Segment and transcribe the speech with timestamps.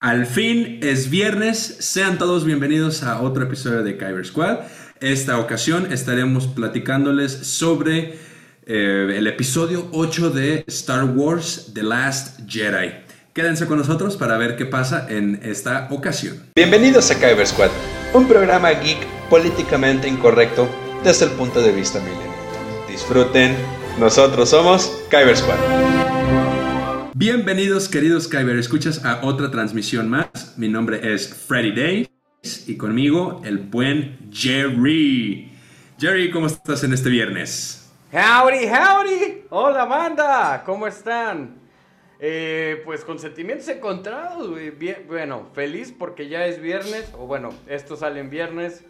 [0.00, 4.60] Al fin es viernes, sean todos bienvenidos a otro episodio de Kyber Squad.
[4.98, 8.14] Esta ocasión estaremos platicándoles sobre
[8.64, 12.94] eh, el episodio 8 de Star Wars The Last Jedi.
[13.34, 16.44] Quédense con nosotros para ver qué pasa en esta ocasión.
[16.56, 17.70] Bienvenidos a Kyber Squad,
[18.14, 20.66] un programa geek políticamente incorrecto
[21.04, 22.30] desde el punto de vista milenial.
[22.88, 23.54] Disfruten,
[23.98, 25.99] nosotros somos Kyber Squad.
[27.20, 30.54] Bienvenidos queridos Kyber escuchas a otra transmisión más.
[30.56, 35.52] Mi nombre es Freddy Days y conmigo el buen Jerry.
[35.98, 37.92] Jerry, ¿cómo estás en este viernes?
[38.10, 39.44] Howdy, howdy.
[39.50, 40.62] Hola, banda.
[40.64, 41.58] ¿Cómo están?
[42.20, 44.72] Eh, pues con sentimientos encontrados, güey.
[45.06, 47.12] Bueno, feliz porque ya es viernes.
[47.18, 48.82] O bueno, esto sale en viernes.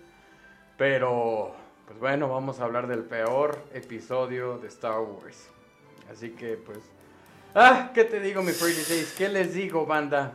[0.78, 5.48] Pero, pues bueno, vamos a hablar del peor episodio de Star Wars.
[6.08, 6.78] Así que, pues.
[7.54, 9.14] Ah, ¿qué te digo, mi Freddy Days?
[9.16, 10.34] ¿Qué les digo, banda?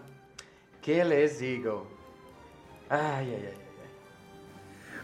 [0.82, 1.88] ¿Qué les digo?
[2.90, 3.54] Ay, ay, ay.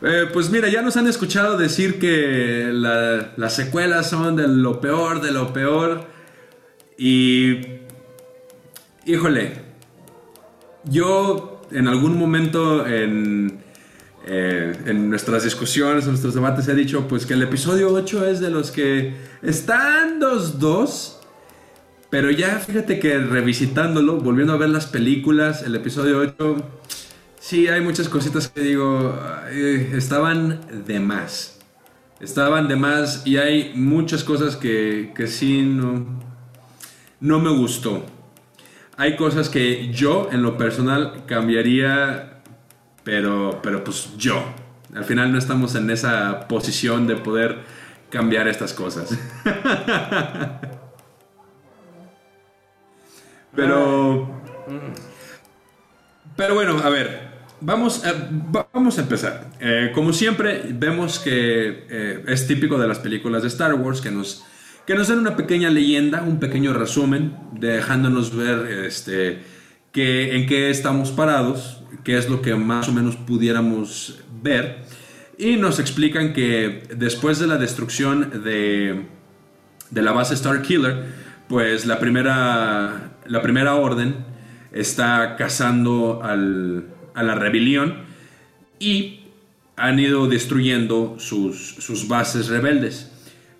[0.03, 4.81] Eh, pues mira, ya nos han escuchado decir que la- las secuelas son de lo
[4.81, 6.05] peor, de lo peor.
[6.97, 7.61] Y...
[9.05, 9.53] Híjole,
[10.83, 13.63] yo en algún momento en,
[14.27, 18.39] eh, en nuestras discusiones, en nuestros debates he dicho pues que el episodio 8 es
[18.39, 21.20] de los que están dos dos.
[22.11, 26.57] Pero ya fíjate que revisitándolo, volviendo a ver las películas, el episodio 8,
[27.39, 29.17] sí hay muchas cositas que digo,
[29.49, 31.57] estaban de más.
[32.19, 36.05] Estaban de más y hay muchas cosas que, que sí no,
[37.21, 38.05] no me gustó.
[38.97, 42.41] Hay cosas que yo en lo personal cambiaría,
[43.05, 44.43] pero, pero pues yo.
[44.93, 47.59] Al final no estamos en esa posición de poder
[48.09, 49.17] cambiar estas cosas.
[53.55, 54.41] Pero.
[56.35, 57.31] Pero bueno, a ver.
[57.63, 58.13] Vamos a,
[58.55, 59.51] va- vamos a empezar.
[59.59, 64.09] Eh, como siempre, vemos que eh, es típico de las películas de Star Wars que
[64.09, 64.43] nos,
[64.87, 69.43] que nos dan una pequeña leyenda, un pequeño resumen, dejándonos ver este,
[69.91, 74.79] que, en qué estamos parados, qué es lo que más o menos pudiéramos ver.
[75.37, 79.05] Y nos explican que después de la destrucción de,
[79.91, 81.03] de la base Star Killer,
[81.47, 84.15] pues la primera, la primera orden
[84.73, 87.95] está cazando al- a la rebelión
[88.79, 89.21] y
[89.77, 93.09] han ido destruyendo sus, sus bases rebeldes.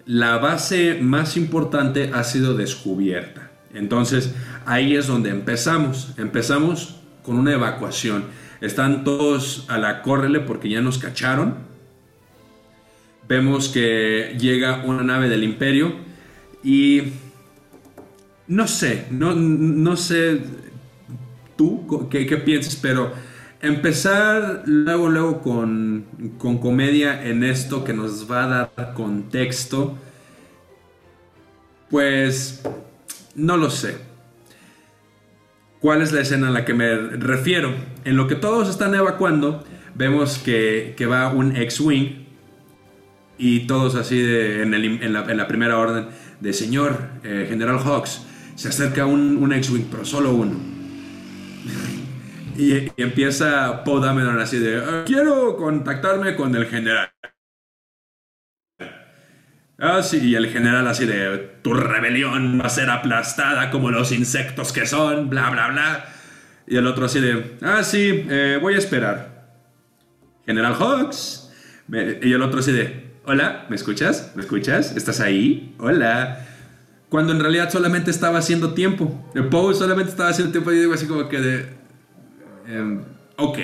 [0.05, 3.51] La base más importante ha sido descubierta.
[3.73, 6.13] Entonces ahí es donde empezamos.
[6.17, 8.25] Empezamos con una evacuación.
[8.59, 11.55] Están todos a la córrele porque ya nos cacharon.
[13.27, 15.93] Vemos que llega una nave del imperio
[16.63, 17.03] y
[18.47, 20.41] no sé, no, no sé
[21.57, 23.11] tú qué, qué piensas, pero
[23.61, 26.05] empezar luego, luego con,
[26.37, 29.97] con comedia en esto que nos va a dar contexto,
[31.89, 32.61] pues
[33.35, 33.97] no lo sé.
[35.79, 37.73] ¿Cuál es la escena a la que me refiero?
[38.05, 39.63] En lo que todos están evacuando,
[39.95, 42.25] vemos que, que va un X-Wing
[43.37, 46.07] y todos así de- en la primera orden
[46.39, 48.25] de señor eh, General Hawks,
[48.61, 50.55] se acerca un, un X-Wing, pero solo uno.
[52.55, 57.09] y, empieza Poe Dameron así de, "Ah, quiero contactarme con el general.
[59.79, 64.11] Ah, sí, y el general así de, tu rebelión va a ser aplastada como los
[64.11, 66.05] insectos que son, bla, bla, bla.
[66.67, 69.55] Y el otro así de, ah, sí, eh, voy a esperar.
[70.45, 71.51] General Hawks.
[71.89, 74.33] Y el otro así de, hola, ¿me escuchas?
[74.35, 74.95] ¿Me escuchas?
[74.95, 75.73] ¿Estás ahí?
[75.79, 76.50] Hola.
[77.11, 79.13] Cuando en realidad solamente estaba haciendo tiempo.
[79.35, 81.65] El Poe solamente estaba haciendo tiempo y digo así como que de...
[82.69, 83.01] em,
[83.35, 83.57] ok.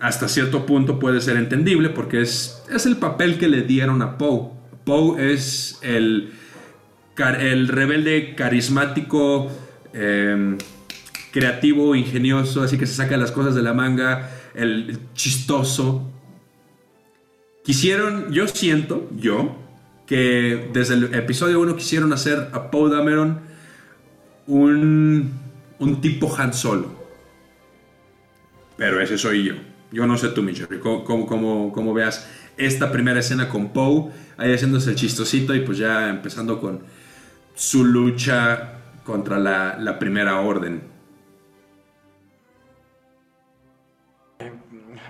[0.00, 4.18] Hasta cierto punto puede ser entendible porque es, es el papel que le dieron a
[4.18, 4.50] Poe.
[4.84, 6.34] Poe es el,
[7.40, 9.50] el rebelde carismático,
[9.94, 10.58] em,
[11.32, 16.12] creativo, ingenioso, así que se saca las cosas de la manga, el chistoso.
[17.64, 19.56] Quisieron, yo siento, yo,
[20.08, 23.40] que desde el episodio 1 quisieron hacer a Poe Dameron
[24.46, 25.32] un,
[25.78, 26.90] un tipo Han Solo.
[28.76, 29.54] Pero ese soy yo.
[29.90, 34.10] Yo no sé tú, mi Jerry, cómo, cómo, cómo- veas esta primera escena con Poe,
[34.36, 36.82] ahí haciéndose el chistosito y pues ya empezando con
[37.54, 38.74] su lucha
[39.04, 40.82] contra la, la primera orden.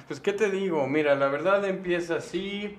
[0.06, 0.87] Pues, ¿qué te digo?
[0.87, 2.77] Mira, la verdad empieza así.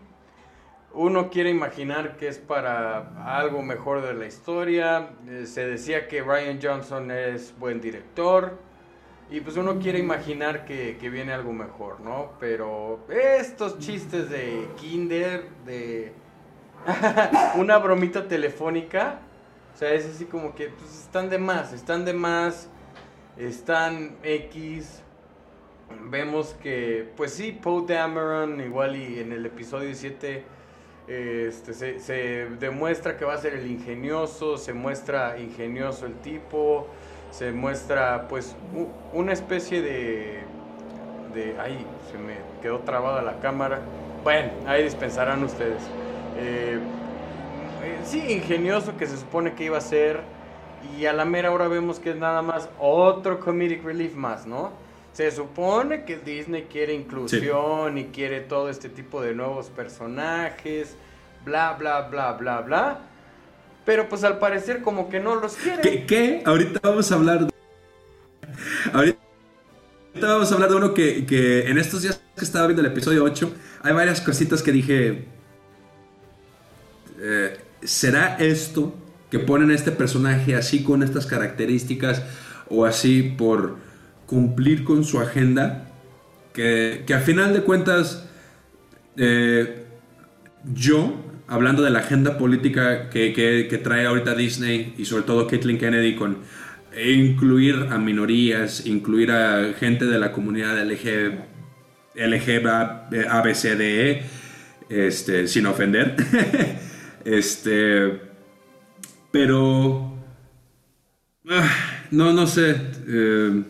[0.93, 5.11] Uno quiere imaginar que es para algo mejor de la historia.
[5.27, 8.57] Eh, se decía que Ryan Johnson es buen director.
[9.31, 12.31] Y pues uno quiere imaginar que, viene algo mejor, ¿no?
[12.39, 16.13] Pero estos chistes de Kinder, de
[17.55, 19.19] una bromita telefónica,
[19.75, 22.69] o sea, es así como que pues, están de más, están de más,
[23.37, 25.03] están X.
[26.09, 30.43] Vemos que, pues sí, Poe Dameron, igual y en el episodio 7,
[31.09, 36.87] este, se, demuestra que va a ser el ingenioso, se muestra ingenioso el tipo
[37.31, 38.55] se muestra pues
[39.13, 40.39] una especie de,
[41.33, 41.55] de...
[41.59, 43.81] Ay, se me quedó trabada la cámara.
[44.23, 45.81] Bueno, ahí dispensarán ustedes.
[46.37, 46.79] Eh,
[48.03, 50.21] sí, ingenioso que se supone que iba a ser.
[50.97, 54.71] Y a la mera hora vemos que es nada más otro comedic relief más, ¿no?
[55.13, 60.95] Se supone que Disney quiere inclusión y quiere todo este tipo de nuevos personajes,
[61.43, 62.99] bla, bla, bla, bla, bla.
[63.85, 65.81] Pero pues al parecer como que no los quiere.
[65.81, 66.05] ¿Qué?
[66.05, 66.43] ¿Qué?
[66.45, 67.53] Ahorita vamos a hablar de...
[68.93, 69.17] Ahorita
[70.21, 73.23] vamos a hablar de uno que, que en estos días que estaba viendo el episodio
[73.23, 73.51] 8,
[73.83, 75.25] hay varias cositas que dije...
[77.19, 78.93] Eh, ¿Será esto
[79.31, 82.23] que ponen a este personaje así con estas características
[82.69, 83.77] o así por
[84.29, 85.87] cumplir con su agenda?
[86.53, 88.27] Que, que a final de cuentas
[89.17, 89.85] eh,
[90.73, 91.13] yo
[91.47, 96.37] hablando de la agenda política que, trae ahorita Disney y sobre todo Kathleen Kennedy con
[97.05, 101.33] incluir a minorías, incluir a gente de la comunidad LG,
[102.15, 104.23] LGBABCDE,
[104.89, 106.15] este, sin ofender.
[107.25, 108.21] este,
[109.31, 110.17] pero
[111.49, 111.69] ah,
[112.11, 112.75] no, no sé.
[113.07, 113.63] Eh,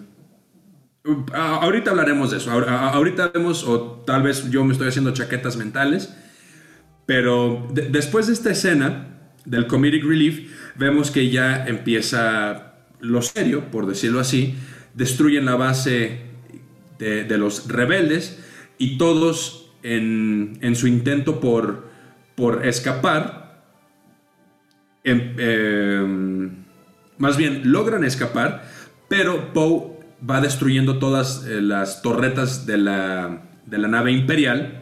[1.34, 2.52] ahorita hablaremos de eso.
[2.52, 6.14] Ahorita vemos, o tal vez yo me estoy haciendo chaquetas mentales
[7.10, 9.08] pero después de esta escena
[9.44, 14.54] del comedic relief, vemos que ya empieza lo serio, por decirlo así.
[14.94, 16.20] Destruyen la base
[17.00, 18.38] de, los rebeldes
[18.78, 21.90] y todos en, su intento por,
[22.36, 23.64] por escapar,
[25.04, 26.66] em, em,
[27.18, 28.70] más bien logran escapar,
[29.08, 29.89] pero Poe
[30.28, 34.82] va destruyendo todas eh, las torretas de la, de la nave imperial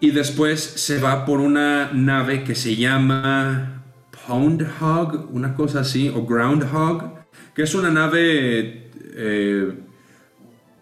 [0.00, 3.82] y después se va por una nave que se llama
[4.26, 9.72] Poundhog, una cosa así, o Groundhog, que es una nave, eh,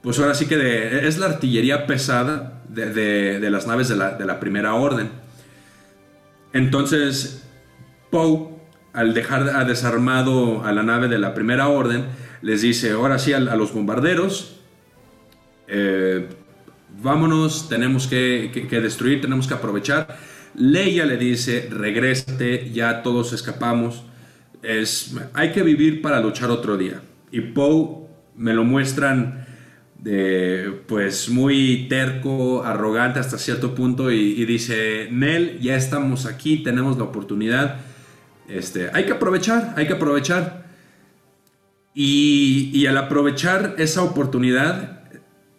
[0.03, 5.11] pues ahora sí que es la artillería pesada de, las naves de la, primera orden.
[6.53, 7.45] Entonces,
[8.11, 8.49] Poe,
[8.93, 12.07] al dejar desarmado a la nave de la primera orden,
[12.43, 14.61] les dice, ahora sí a, los bombarderos,
[15.69, 16.29] eh,
[17.01, 20.19] vámonos, tenemos que, destruir, tenemos que aprovechar.
[20.55, 24.05] Leia le dice, regrésate, ya todos escapamos.
[24.63, 27.01] Es, hay que vivir para luchar otro día.
[27.31, 28.07] Y Poe
[28.37, 29.47] me lo muestran
[30.87, 37.05] pues muy terco, arrogante hasta cierto punto y, dice, Nel, ya estamos aquí, tenemos la
[37.05, 37.77] oportunidad.
[38.49, 40.62] Este, hay que aprovechar, hay que aprovechar.
[41.95, 45.03] Y, al aprovechar esa oportunidad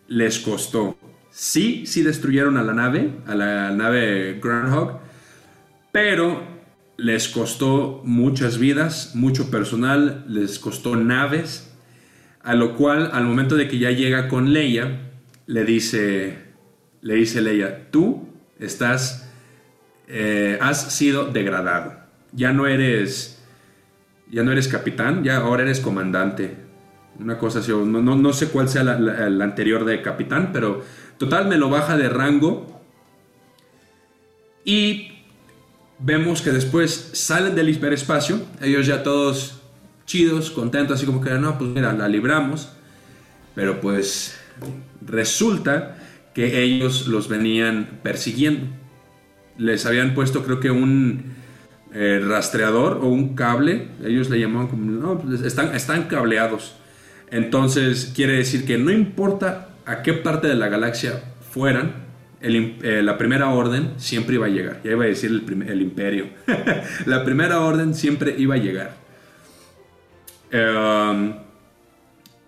[0.08, 0.98] les costó.
[1.32, 5.00] Sí, sí destruyeron a la nave, a la nave Groundhog,
[5.92, 6.44] pero
[6.98, 11.72] les costó muchas vidas, mucho personal, les costó naves,
[12.42, 15.12] a lo cual al momento de que ya llega con Leia,
[15.48, 16.38] le dice,
[17.02, 18.28] le dice Leia, tú
[18.60, 19.32] estás,
[20.08, 21.96] eh, has sido degradado,
[22.32, 23.33] ya no eres,
[24.34, 26.58] ya no eres capitán, ya ahora eres comandante.
[27.20, 30.84] Una cosa así, no, no, sé cuál sea el anterior de capitán, pero
[31.18, 32.82] Total, me lo baja de rango.
[34.66, 35.12] Y
[36.00, 38.42] vemos que después salen del hiperespacio.
[38.62, 39.62] Ellos ya todos
[40.06, 42.74] chidos, contentos, así como que no, pues mira, la libramos.
[43.56, 44.38] Pero pues
[45.06, 45.98] resulta
[46.34, 48.68] que ellos los venían persiguiendo.
[49.58, 51.36] Les habían puesto creo que un
[51.94, 53.88] eh, rastreador o un cable.
[54.04, 56.76] Ellos le llamaban como, pues, están, están cableados.
[57.30, 62.04] Entonces quiere decir que no importa a qué parte de la galaxia fueran,
[62.42, 64.82] eh, la primera orden siempre iba a llegar.
[64.84, 66.28] Ya iba a decir el, imperio.
[67.06, 68.96] la primera orden siempre iba a llegar.
[70.52, 71.34] Em,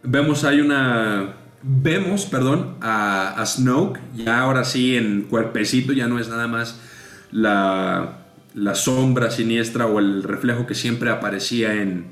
[0.04, 1.36] vemos, hay una...
[1.68, 6.80] Vemos, perdón, a, Snoke, ya ahora sí en cuerpecito, ya no es nada más
[7.32, 8.25] la,
[8.56, 12.06] la sombra siniestra o el reflejo que siempre aparecía en,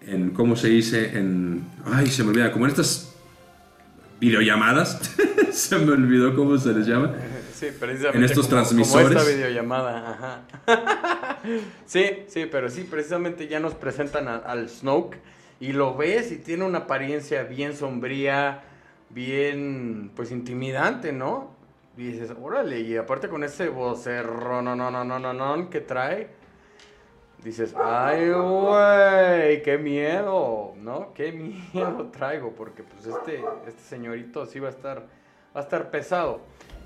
[0.00, 1.18] en, ¿cómo se dice?
[1.18, 3.14] En, ay, se me olvida, como en estas
[4.18, 4.98] videollamadas.
[5.52, 7.14] se me olvidó cómo se les llama.
[7.54, 8.18] Sí, precisamente.
[8.18, 9.08] En estos transmisores.
[9.08, 10.42] Como esta videollamada, ajá.
[11.86, 15.18] sí, sí, pero sí, precisamente ya nos presentan al Snoke.
[15.60, 18.62] Y lo ves y tiene una apariencia bien sombría,
[19.10, 21.54] bien, pues intimidante, ¿no?
[21.96, 25.80] Y dices, órale, y aparte con ese vocerro, no, no, no, no, no, no, que
[25.80, 26.28] trae,
[27.42, 31.12] dices, ay, güey, qué miedo, ¿no?
[31.14, 35.00] Qué miedo traigo, porque pues este, este señorito sí va a estar,
[35.54, 36.40] va a estar pesado.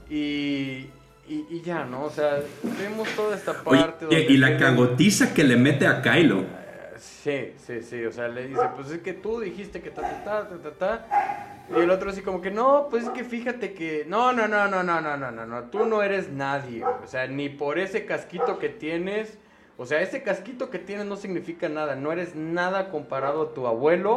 [0.08, 0.90] Y,
[1.28, 2.04] y, y ya, ¿no?
[2.04, 4.06] O sea, vemos toda esta parte.
[4.06, 6.40] Oye, y la cagotiza que le mete a Kylo.
[6.40, 6.64] Eh,
[6.96, 10.24] Sí, sí, sí, o sea, le dice, pues es que tú dijiste que ta, ta,
[10.24, 11.53] ta, ta, ta, ta.
[11.70, 14.68] Y el otro así como que, no, pues es que fíjate que, no, no, no,
[14.68, 18.04] no, no, no, no, no, no, tú no eres nadie, o sea, ni por ese
[18.04, 19.38] casquito que tienes,
[19.78, 23.66] o sea, ese casquito que tienes no significa nada, no eres nada comparado a tu
[23.66, 24.12] abuelo,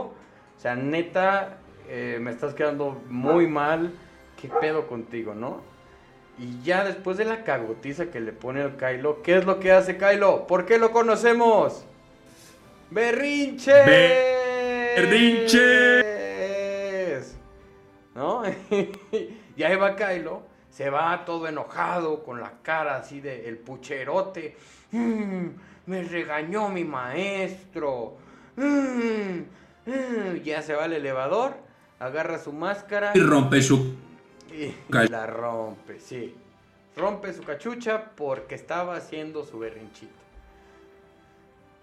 [0.58, 3.94] o sea, neta, eh, me estás quedando muy mal,
[4.42, 5.62] qué pedo contigo, ¿no?
[6.38, 9.72] Y ya después de la cagotiza que le pone al Kylo, ¿qué es lo que
[9.72, 10.46] hace Kylo?
[10.48, 11.86] ¿Por qué lo conocemos?
[12.92, 13.74] ¡Berrinche!
[14.96, 16.07] ¡Berrinches!
[18.18, 18.42] ¿No?
[19.56, 24.58] y ahí va Kylo, se va todo enojado, con la cara así de el pucherote.
[24.92, 25.50] "Mm,
[25.86, 28.18] me regañó mi maestro.
[28.56, 29.42] Mm,
[29.86, 30.36] mm".
[30.44, 31.58] Ya se va al elevador,
[32.00, 33.12] agarra su máscara.
[33.14, 33.96] Y rompe su...
[34.52, 34.74] Y
[35.10, 36.34] la rompe, sí.
[36.96, 40.12] Rompe su cachucha porque estaba haciendo su berrinchito.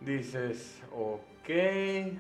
[0.00, 2.18] Dices, ok,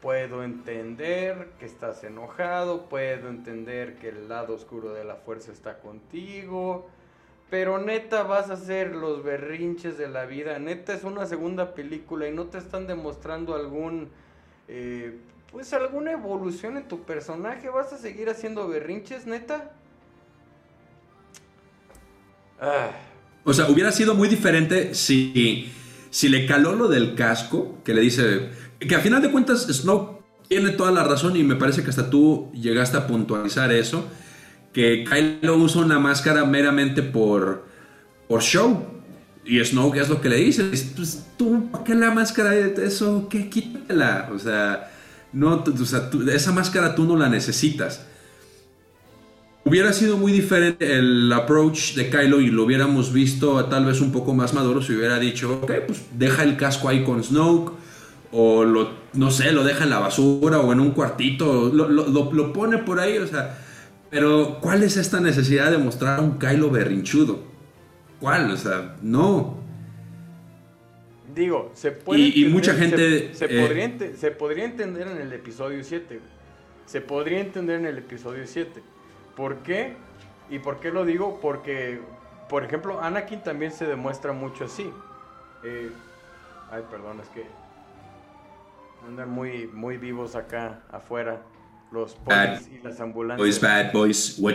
[0.00, 5.78] puedo entender que estás enojado, puedo entender que el lado oscuro de la fuerza está
[5.78, 6.88] contigo,
[7.50, 12.28] pero neta vas a hacer los berrinches de la vida, neta es una segunda película
[12.28, 14.08] y no te están demostrando algún,
[14.68, 15.18] eh,
[15.52, 19.72] pues alguna evolución en tu personaje, vas a seguir haciendo berrinches, neta.
[22.58, 22.90] Ah.
[23.44, 25.72] O sea, hubiera sido muy diferente si,
[26.10, 28.59] si le caló lo del casco, que le dice...
[28.80, 32.10] Que a final de cuentas Snow tiene toda la razón y me parece que hasta
[32.10, 34.08] tú llegaste a puntualizar eso,
[34.72, 37.66] que Kylo usa una máscara meramente por,
[38.26, 38.84] por show.
[39.44, 40.64] Y Snow, ¿qué es lo que le dice?
[40.96, 42.54] Pues tú, ¿para qué la máscara?
[42.54, 43.48] Eso, ¿qué?
[43.48, 44.30] Quítatela.
[44.34, 44.90] O sea,
[45.32, 45.64] no,
[46.32, 48.06] esa máscara tú no la necesitas.
[49.64, 54.10] Hubiera sido muy diferente el approach de Kylo y lo hubiéramos visto tal vez un
[54.10, 57.72] poco más maduro si hubiera dicho, ok, pues deja el casco ahí con Snoke,
[58.32, 62.52] o lo, no sé, lo deja en la basura o en un cuartito, lo, lo-
[62.52, 63.58] pone por ahí, o sea,
[64.10, 67.40] pero ¿cuál es esta necesidad de mostrar a un Kylo berrinchudo?
[68.20, 68.50] ¿Cuál?
[68.50, 69.58] O sea, no.
[71.34, 72.20] Digo, se puede.
[72.20, 75.82] Y- y mucha gente, Se, se eh, podría ente- se podría entender en el episodio
[75.84, 76.16] 7.
[76.16, 76.30] güey.
[76.86, 78.82] Se podría entender en el episodio 7.
[79.36, 79.94] ¿Por qué?
[80.50, 81.38] ¿Y por qué lo digo?
[81.40, 82.00] Porque,
[82.48, 84.90] por ejemplo, Anakin también se demuestra mucho así.
[85.62, 85.90] Eh,
[86.72, 87.44] ay, perdón, es que.
[89.06, 91.42] Andan muy, muy vivos acá afuera.
[91.90, 93.38] Los polis y las ambulancias.
[93.44, 94.54] Boys, bad boys, what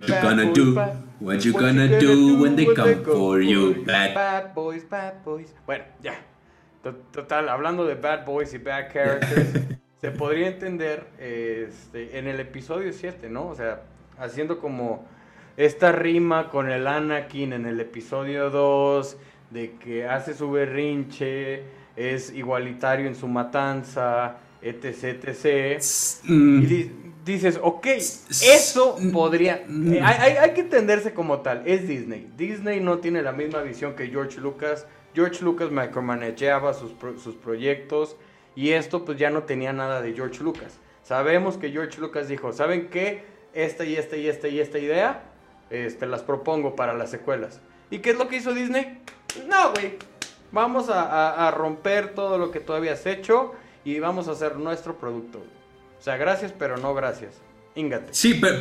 [0.00, 0.74] you Bad gonna boys, do?
[0.74, 3.84] bad- What you gonna do when they come for you?
[3.84, 5.54] Bad Bad boys, bad boys.
[5.66, 6.14] Bueno, ya.
[6.82, 9.48] To- Total, hablando de bad boys y bad characters,
[10.00, 13.48] se podría entender este, en el episodio 7, ¿no?
[13.48, 13.82] O sea,
[14.18, 15.04] haciendo como
[15.58, 19.16] esta rima con el Anakin en el episodio 2,
[19.50, 21.64] de que hace su berrinche,
[21.96, 25.82] es igualitario en su matanza, etc, etc.
[26.24, 26.62] Mm.
[26.62, 26.92] Y di-
[27.24, 29.64] dices, ok, eso podría...
[29.68, 32.30] eh, hay, hay- que entenderse como tal, es Disney.
[32.36, 34.86] Disney no tiene la misma visión que George Lucas.
[35.14, 38.16] George Lucas micromanageaba sus, pro- sus proyectos
[38.54, 40.78] y esto pues ya no tenía nada de George Lucas.
[41.02, 43.24] Sabemos que George Lucas dijo, ¿saben qué?
[43.54, 45.22] Esta y esta y esta y esta idea,
[45.70, 47.60] este, las propongo para las secuelas.
[47.90, 49.00] ¿Y qué es lo que hizo Disney?
[49.48, 49.94] No, güey.
[50.56, 53.52] Vamos a, romper todo lo que tú habías hecho
[53.84, 55.44] y vamos a hacer nuestro producto.
[55.98, 57.34] O sea, gracias, pero no gracias.
[57.74, 58.14] Íngate.
[58.14, 58.56] Sí, pero,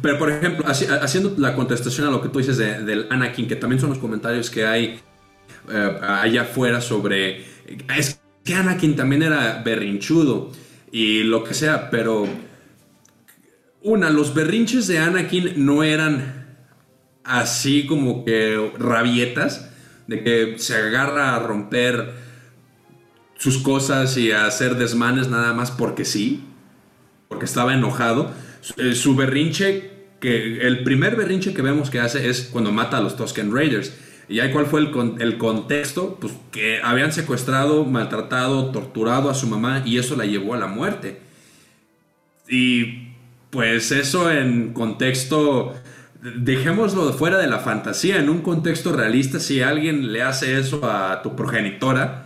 [0.00, 3.48] pero por ejemplo, haci- haciendo la contestación a lo que tú dices de- del Anakin,
[3.48, 5.00] que también son los comentarios que hay
[5.68, 7.44] eh, allá afuera sobre...
[7.98, 10.52] Es que Anakin también era berrinchudo
[10.92, 12.28] y lo que sea, pero...
[13.82, 16.56] Una, los berrinches de Anakin no eran
[17.24, 19.72] así como que rabietas,
[20.06, 22.14] de que se agarra a romper
[23.36, 26.44] sus cosas y a hacer desmanes nada más porque sí
[27.28, 28.30] porque estaba enojado.
[28.60, 32.98] Su, eh, su berrinche, que el primer berrinche que vemos que hace es cuando mata
[32.98, 33.92] a los Tusken Raiders.
[34.28, 36.16] ¿Y ahí cuál fue el, con- el contexto?
[36.20, 40.66] Pues que habían secuestrado, maltratado, torturado a su mamá y eso la llevó a la
[40.66, 41.20] muerte.
[42.48, 43.08] Y
[43.50, 45.74] pues eso en contexto,
[46.24, 51.20] dejémoslo fuera de la fantasía, en un contexto realista, si alguien le hace eso a
[51.22, 52.24] tu progenitora,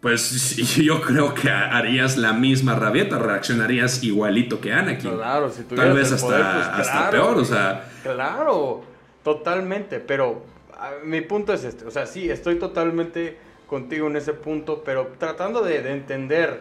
[0.00, 5.10] pues yo creo que harías la misma rabieta, reaccionarías igualito que Anakin.
[5.10, 7.84] Claro, si Tal vez hasta, pues, hasta peor, o sea.
[8.02, 8.84] Claro,
[9.24, 10.44] totalmente, pero
[11.04, 15.62] mi punto es este, o sea, sí, estoy totalmente contigo en ese punto, pero tratando
[15.62, 16.60] de, entender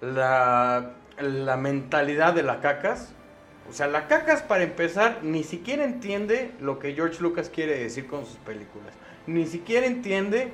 [0.00, 3.12] la, la mentalidad de la cacas,
[3.70, 8.06] o sea, la cacas para empezar ni siquiera entiende lo que George Lucas quiere decir
[8.06, 8.92] con sus películas,
[9.26, 10.48] ni siquiera entiende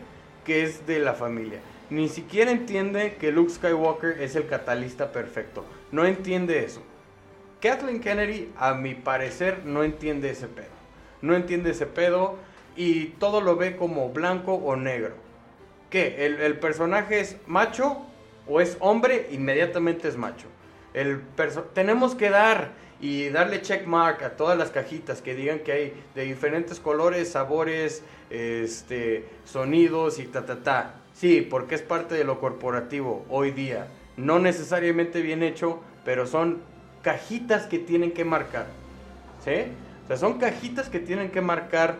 [0.45, 5.65] que es de la familia ni siquiera entiende que Luke Skywalker es el catalista perfecto.
[5.93, 6.83] No entiende eso.
[7.61, 10.67] Kathleen Kennedy, a mi parecer, no entiende ese pedo.
[11.23, 12.37] No entiende ese pedo
[12.77, 15.15] y todo lo ve como blanco o negro.
[15.91, 16.27] ¿Qué?
[16.27, 18.05] ¿El, personaje es macho
[18.49, 19.29] o es hombre?
[19.31, 20.47] Inmediatamente es macho.
[20.93, 21.23] El
[21.73, 26.05] tenemos que dar y darle check mark a todas las cajitas que digan que hay
[26.15, 30.95] de diferentes colores, sabores, este, sonidos y ta ta ta.
[31.13, 33.89] Sí, porque es parte de lo corporativo hoy día.
[34.17, 36.63] No necesariamente bien hecho, pero son
[37.03, 38.67] cajitas que tienen que marcar.
[39.45, 39.73] ¿Sí?
[40.05, 41.97] O sea, son cajitas que tienen que marcar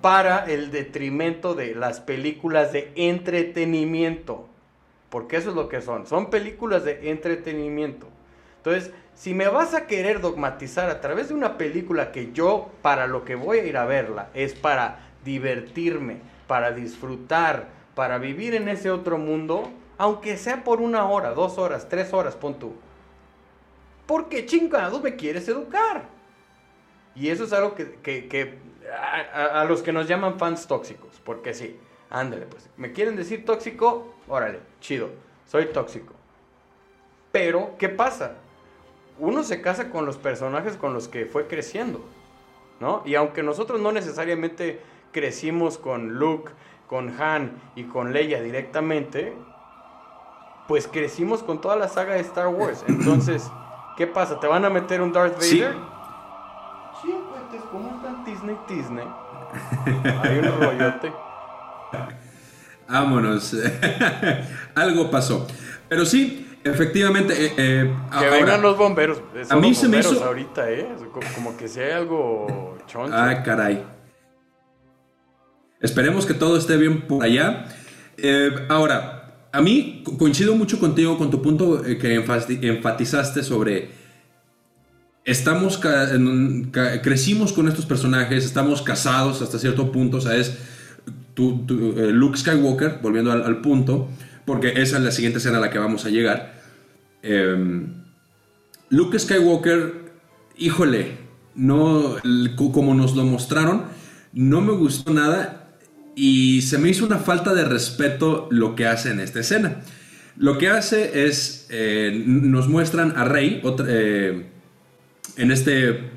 [0.00, 4.48] para el detrimento de las películas de entretenimiento.
[5.10, 6.06] Porque eso es lo que son.
[6.06, 8.06] Son películas de entretenimiento.
[8.58, 13.06] Entonces, si me vas a querer dogmatizar a través de una película que yo, para
[13.06, 18.68] lo que voy a ir a verla, es para divertirme, para disfrutar, para vivir en
[18.68, 22.74] ese otro mundo, aunque sea por una hora, dos horas, tres horas, pon tú.
[24.04, 26.04] Porque chingados me quieres educar.
[27.14, 28.58] Y eso es algo que,
[29.32, 31.80] a, los que nos llaman fans tóxicos, porque sí,
[32.10, 35.08] ándale, pues, me quieren decir tóxico, órale, chido,
[35.46, 36.12] soy tóxico.
[37.32, 38.34] Pero, ¿qué pasa?
[39.18, 42.04] Uno se casa con los personajes con los que fue creciendo,
[42.80, 43.02] ¿no?
[43.04, 44.80] Y aunque nosotros no necesariamente
[45.12, 46.52] crecimos con Luke,
[46.86, 49.34] con Han y con Leia directamente,
[50.68, 52.84] pues crecimos con toda la saga de Star Wars.
[52.88, 53.50] Entonces,
[53.96, 54.38] ¿qué pasa?
[54.40, 55.74] ¿Te van a meter un Darth Vader?
[57.02, 57.14] Sí,
[57.50, 59.06] pues, ¿cómo están Disney Disney?
[60.22, 61.12] Hay un rollote.
[62.88, 63.56] Vámonos.
[64.74, 65.46] Algo pasó.
[65.88, 67.46] Pero sí, efectivamente.
[67.46, 69.20] Eh, eh, que vengan los bomberos.
[69.48, 70.24] a mí se me hizo.
[70.24, 70.88] ahorita, ¿eh?
[71.34, 73.14] Como que si hay algo choncho.
[73.14, 73.84] Ah, caray.
[75.80, 77.66] Esperemos que todo esté bien por allá.
[78.16, 83.90] Eh, ahora, a mí coincido mucho contigo con tu punto que enfatizaste sobre
[85.24, 85.80] estamos
[87.02, 90.56] crecimos con estos personajes, estamos casados hasta cierto punto, o sea, es
[91.38, 94.08] eh, Luke Skywalker, volviendo al, punto,
[94.46, 96.55] porque esa es la siguiente escena a la que vamos a llegar.
[97.26, 98.04] Em,
[98.88, 100.12] Luke Skywalker,
[100.56, 101.18] híjole,
[101.56, 102.16] no,
[102.72, 103.84] como nos lo mostraron,
[104.32, 105.70] no me gustó nada
[106.14, 109.82] y se me hizo una falta de respeto lo que hace en esta escena.
[110.36, 114.46] Lo que hace es, eh, nos muestran a Rey eh,
[115.36, 116.10] en este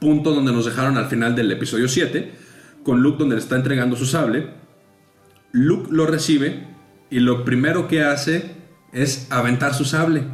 [0.00, 2.32] punto donde nos dejaron al final del episodio 7,
[2.82, 4.48] con Luke donde le está entregando su sable.
[5.52, 6.66] Luke lo recibe
[7.10, 8.56] y lo primero que hace
[8.92, 10.24] es aventar su sable,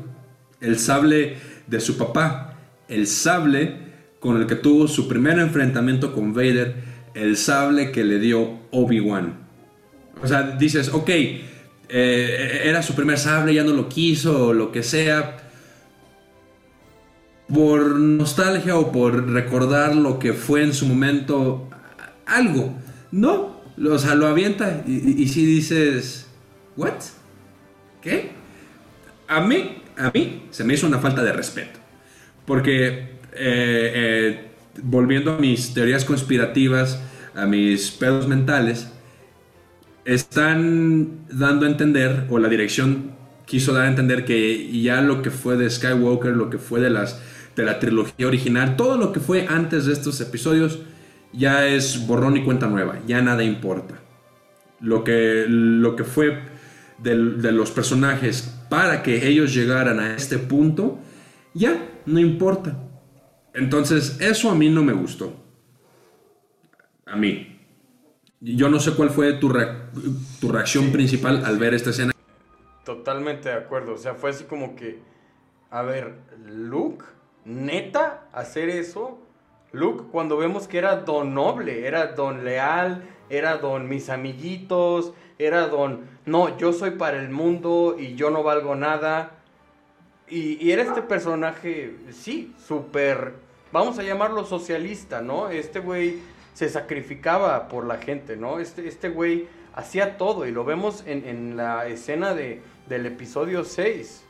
[0.63, 2.57] el sable de su papá,
[2.89, 3.77] el sable
[4.21, 9.35] con el que tuvo su primer enfrentamiento con Vader el sable que le dio Obi-Wan.
[10.23, 11.09] O sea, dices, ok,
[11.89, 15.39] eh, era su primer sable, ya no lo quiso, o lo que sea.
[17.53, 21.69] Por nostalgia o por recordar lo que fue en su momento,
[22.25, 22.75] algo.
[23.11, 26.27] No, o sea, lo avienta y, si dices,
[26.77, 26.95] ¿what?
[28.01, 28.31] ¿Qué?
[29.29, 31.79] A mí, a mí se me hizo una falta de respeto.
[32.47, 34.51] Porque eh, eh,
[34.83, 37.01] volviendo a mis teorías conspirativas,
[37.35, 38.93] a mis pedos mentales,
[40.05, 43.13] están dando a entender, o la dirección
[43.47, 46.91] quiso dar a entender que ya lo que fue de Skywalker, lo que fue de,
[46.91, 47.21] las,
[47.55, 50.81] de la trilogía original, todo lo que fue antes de estos episodios,
[51.33, 54.01] ya es borrón y cuenta nueva, ya nada importa.
[54.81, 56.52] Lo que, lo que fue
[57.03, 60.99] de, de los personajes para que ellos llegaran a este punto,
[61.55, 62.77] ya no importa.
[63.55, 65.35] Entonces, eso a mí no me gustó.
[67.07, 67.61] A mí.
[68.41, 69.53] Yo no sé cuál fue tu,
[70.41, 72.13] tu reacción principal al ver esta escena.
[72.85, 73.95] Totalmente de acuerdo.
[73.95, 75.01] O sea, fue así como que,
[75.71, 76.15] a ver,
[76.47, 77.05] Luke,
[77.45, 79.19] neta, hacer eso.
[79.71, 85.69] Luke, cuando vemos que era don noble, era don leal, era don mis amiguitos, era
[85.69, 89.33] don, no, yo soy para el mundo y yo no valgo nada.
[90.29, 93.35] Y, era este personaje, sí, súper,
[93.73, 95.49] vamos a llamarlo socialista, ¿no?
[95.49, 96.21] Este güey
[96.55, 98.61] se sacrificaba por la gente, ¿no?
[98.61, 104.25] Este, este güey hacía todo y lo vemos en, la escena de, del episodio 6.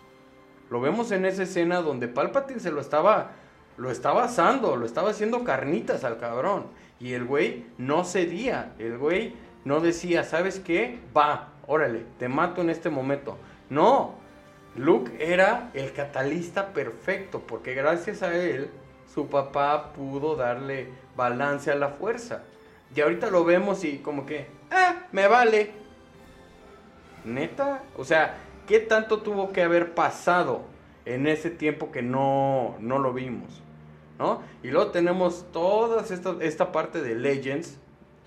[0.71, 3.33] Lo vemos en esa escena donde Palpatine se lo estaba,
[3.77, 6.67] lo estaba asando, lo estaba haciendo carnitas al cabrón.
[6.99, 10.99] Y el güey no cedía, el güey no decía, ¿sabes qué?
[11.17, 13.39] Va, órale, te mato en este momento.
[13.71, 14.15] No,
[14.77, 18.71] Luke era el catalista perfecto, porque gracias a él
[19.13, 22.43] su papá pudo darle balance a la fuerza.
[22.95, 25.73] Y ahorita lo vemos y como que, ah, me vale.
[27.25, 30.63] Neta, o sea, ¿qué tanto tuvo que haber pasado
[31.05, 33.63] en ese tiempo que no, no lo vimos?
[34.19, 34.43] ¿No?
[34.63, 37.79] Y luego tenemos toda esta, esta parte de Legends,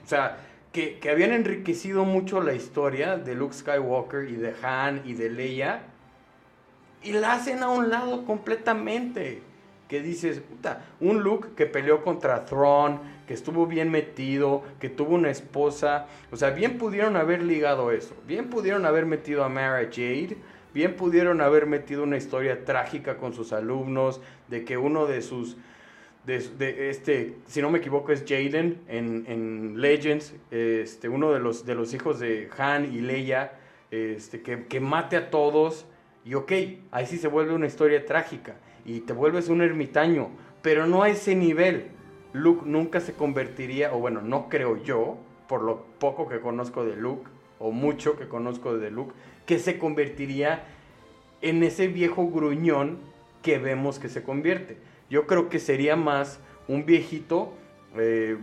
[0.03, 0.37] o sea,
[0.75, 5.83] que, habían enriquecido mucho la historia de Luke Skywalker y de Han y de Leia,
[7.01, 9.41] y la hacen a un lado completamente
[9.87, 15.15] que dices, puta, un Luke que peleó contra Thrawn, que estuvo bien metido, que tuvo
[15.15, 19.83] una esposa, o sea, bien pudieron haber ligado eso, bien pudieron haber metido a Mara
[19.83, 20.35] Jade,
[20.73, 25.55] bien pudieron haber metido una historia trágica con sus alumnos, de que uno de sus,
[26.25, 31.65] de, este, si no me equivoco es Jaden en, en, Legends, este, uno de los,
[31.65, 33.53] de los hijos de Han y Leia,
[33.91, 35.85] este, que, que mate a todos,
[36.25, 36.51] y ok,
[36.91, 40.29] ahí sí se vuelve una historia trágica y te vuelves un ermitaño,
[40.61, 41.87] pero no a ese nivel.
[42.33, 46.95] Luke nunca se convertiría, o bueno, no creo yo, por lo poco que conozco de
[46.95, 49.13] Luke, o mucho que conozco de Luke,
[49.45, 50.63] que se convertiría
[51.41, 52.97] en ese viejo gruñón
[53.41, 54.77] que vemos que se convierte.
[55.09, 57.53] Yo creo que sería más un viejito,
[57.97, 58.37] eh,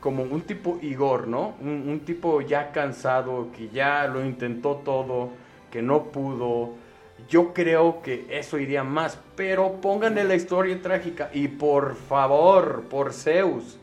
[0.00, 1.54] como un tipo Igor, ¿no?
[1.60, 5.30] un tipo ya cansado, que ya lo intentó todo,
[5.70, 6.74] que no pudo,
[7.28, 9.18] yo creo que eso iría más.
[9.36, 11.30] Pero pónganle la historia trágica.
[11.32, 13.78] Y por favor, por Zeus.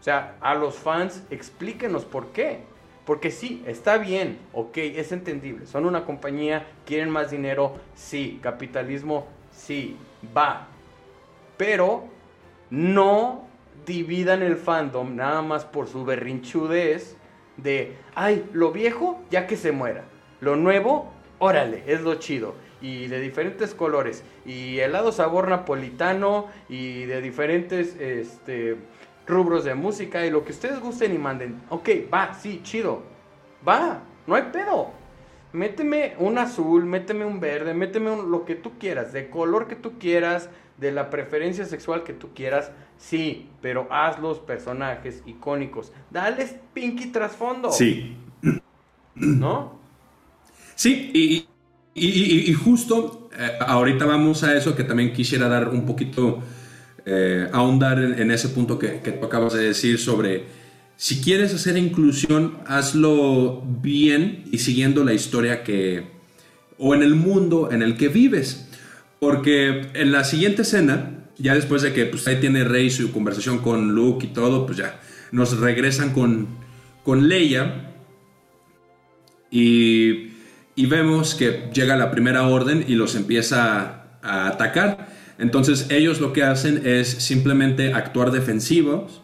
[0.00, 2.60] O sea, a los fans explíquenos por qué.
[3.04, 5.66] Porque sí, está bien, ok, es entendible.
[5.66, 8.38] Son una compañía, quieren más dinero, sí.
[8.42, 9.96] Capitalismo, sí,
[10.36, 10.68] va.
[11.62, 12.08] Pero
[12.70, 13.46] no
[13.86, 17.16] dividan el fandom nada más por su berrinchudez
[17.56, 20.02] de, ay, lo viejo, ya que se muera.
[20.40, 27.04] Lo nuevo, órale, es lo chido y de diferentes colores y helado sabor napolitano y
[27.04, 28.76] de diferentes este,
[29.28, 31.62] rubros de música y lo que ustedes gusten y manden.
[31.68, 33.04] Ok, va, sí, chido.
[33.64, 34.90] Va, no hay pedo.
[35.52, 39.98] Méteme un azul, méteme un verde, méteme lo que tú quieras, de color que tú
[39.98, 40.48] quieras,
[40.78, 45.92] de la preferencia sexual que tú quieras, sí, pero haz los personajes icónicos.
[46.10, 47.70] Dales pinky trasfondo.
[47.70, 48.16] Sí.
[49.14, 49.78] ¿No?
[50.74, 51.46] Sí, y,
[51.94, 56.42] y, justo eh, ahorita vamos a eso que también quisiera dar un poquito,
[57.04, 60.46] eh, ahondar en, ese punto que, que, tú acabas de decir sobre
[60.96, 66.04] si quieres hacer inclusión, hazlo bien y siguiendo la historia que,
[66.78, 68.68] o en el mundo en el que vives.
[69.22, 73.60] Porque en la siguiente escena, ya después de que pues, ahí tiene Rey su conversación
[73.60, 76.48] con Luke y todo, pues ya nos regresan con,
[77.04, 77.92] con Leia.
[79.50, 80.32] Y
[80.74, 85.08] y vemos que llega la primera orden y los empieza a atacar.
[85.38, 89.20] Entonces ellos lo que hacen es simplemente actuar defensivos,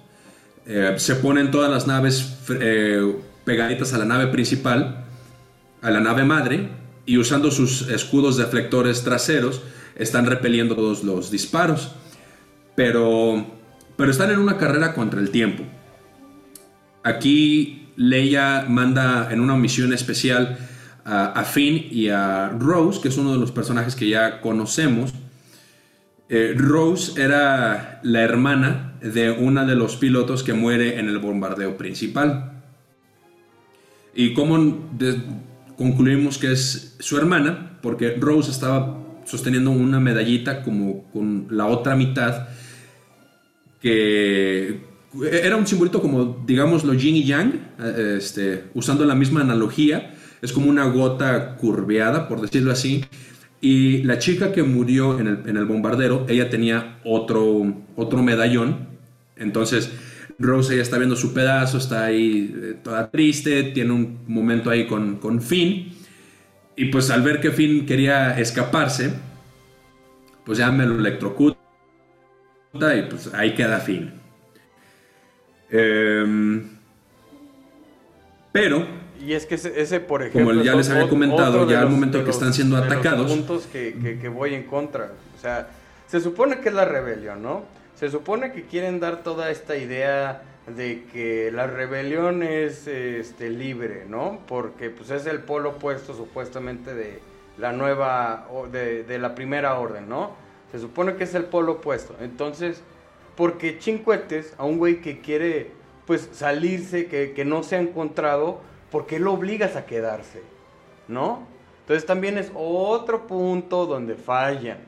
[0.67, 5.05] eh, se ponen todas las naves eh, pegaditas a la nave principal,
[5.81, 6.69] a la nave madre,
[7.07, 9.63] y usando sus escudos deflectores traseros
[9.99, 11.93] están repeliendo todos los disparos.
[12.75, 13.45] Pero,
[13.97, 15.65] pero están en una carrera contra el tiempo.
[17.03, 20.59] Aquí Leia manda en una misión especial
[21.05, 25.15] a, Finn y a Rose, que es uno de los personajes que ya conocemos.
[26.29, 31.77] Eh, Rose era la hermana de uno de los pilotos que muere en el bombardeo
[31.77, 32.53] principal.
[34.15, 34.91] ¿Y cómo
[35.77, 37.79] concluimos que es su hermana?
[37.81, 42.49] Porque Rose estaba sosteniendo una medallita como con la otra mitad
[43.81, 44.81] que
[45.31, 50.15] era un simbolito como digamos lo yin y yang, eh, este, usando la misma analogía
[50.41, 53.05] es como una gota curveada, por decirlo así.
[53.61, 58.87] Y la chica que murió en el, bombardero, ella tenía otro, otro medallón.
[59.37, 59.91] Entonces,
[60.39, 64.87] Rose ya está viendo su pedazo, está ahí eh, toda triste, tiene un momento ahí
[64.87, 65.93] con, con Finn.
[66.81, 69.11] Y pues al ver que Finn quería escaparse,
[70.45, 71.59] pues ya me lo electrocuta
[72.73, 74.13] y pues ahí queda Finn.
[75.71, 76.71] Em,
[78.53, 78.87] pero
[79.21, 80.53] y es que ese, por ejemplo.
[80.53, 83.29] Como ya les había comentado, ya al momento que están siendo atacados.
[83.29, 85.11] puntos que, que, voy en contra.
[85.37, 85.71] O sea,
[86.07, 87.65] se supone que es la rebelión, ¿no?
[87.97, 90.43] Se supone que quieren dar toda esta idea
[90.77, 94.41] de que la rebelión es este, libre, ¿no?
[94.47, 97.21] Porque pues es el polo opuesto supuestamente de,
[97.59, 100.33] la nueva, de, de la primera orden, ¿no?
[100.71, 102.15] Se supone que es el polo opuesto.
[102.21, 102.83] Entonces,
[103.37, 105.73] porque chincuetes a un güey que quiere,
[106.07, 110.43] pues, salirse, que, que no se ha encontrado, ¿por qué lo obligas a quedarse?
[111.09, 111.47] ¿No?
[111.81, 114.79] Entonces también es otro punto donde fallan.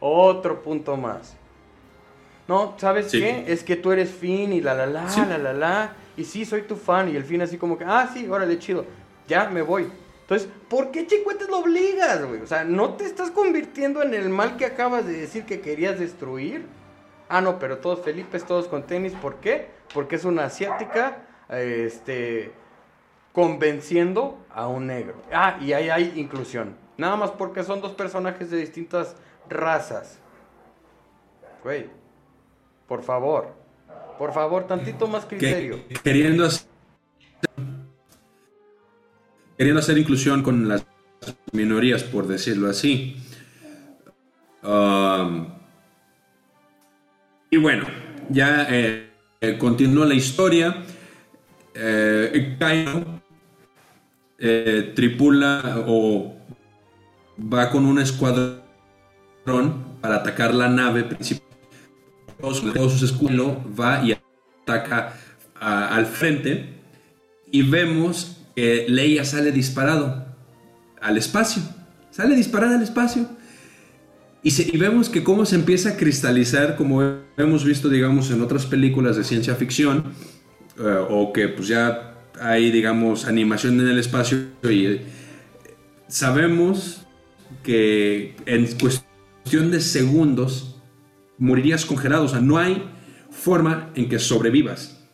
[0.00, 1.36] Otro punto más.
[2.48, 3.20] No, ¿sabes Sí.
[3.20, 3.44] qué?
[3.46, 5.22] Es que tú eres Finn y la la la, Sí.
[5.28, 5.92] la la la.
[6.16, 7.08] Y sí, soy tu fan.
[7.08, 8.84] Y el Finn así como que, ah, sí, órale, chido.
[9.28, 9.88] Ya me voy.
[10.22, 12.40] Entonces, ¿por qué chicuetes lo obligas, güey?
[12.40, 15.98] O sea, ¿no te estás convirtiendo en el mal que acabas de decir que querías
[15.98, 16.66] destruir?
[17.28, 19.12] Ah, no, pero todos Felipes, todos con tenis.
[19.14, 19.68] ¿Por qué?
[19.94, 22.52] Porque es una asiática, este,
[23.32, 25.14] convenciendo a un negro.
[25.32, 26.76] Ah, y ahí hay inclusión.
[26.98, 29.16] Nada más porque son dos personajes de distintas
[29.48, 30.18] razas.
[31.64, 31.88] Güey,
[32.86, 33.54] por favor.
[34.18, 35.80] Por favor, tantito más que- criterio.
[36.04, 36.66] queriendo hacer,
[39.56, 40.86] queriendo hacer inclusión con las
[41.52, 43.16] minorías, por decirlo así.
[44.62, 45.46] Um,
[47.50, 47.84] y bueno,
[48.28, 50.82] ya eh, eh, continúa la historia.
[51.74, 52.56] Eh,
[54.38, 56.34] eh, tripula o
[57.52, 58.62] va con un escuadrón
[60.00, 61.51] para atacar la nave principal.
[62.42, 65.14] Todos, sus escudos va y ataca
[65.54, 66.74] al frente
[67.50, 70.26] y vemos que Leia sale disparado
[71.00, 71.62] al espacio.
[72.10, 73.28] Sale disparada al espacio.
[74.42, 77.00] Y vemos que cómo se empieza a cristalizar, como
[77.36, 80.12] hemos visto, digamos, en otras películas de ciencia ficción,
[80.78, 85.02] eh, o que pues ya hay, digamos, animación en el espacio y eh,
[86.08, 87.02] sabemos
[87.62, 90.71] que en cuestión de segundos
[91.42, 92.88] morirías congelado, o sea, no hay
[93.30, 95.04] forma en que sobrevivas.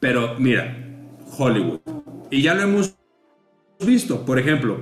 [0.00, 0.76] Pero mira,
[1.38, 1.80] Hollywood.
[2.30, 2.96] Y ya lo hemos
[3.80, 4.80] visto, por ejemplo,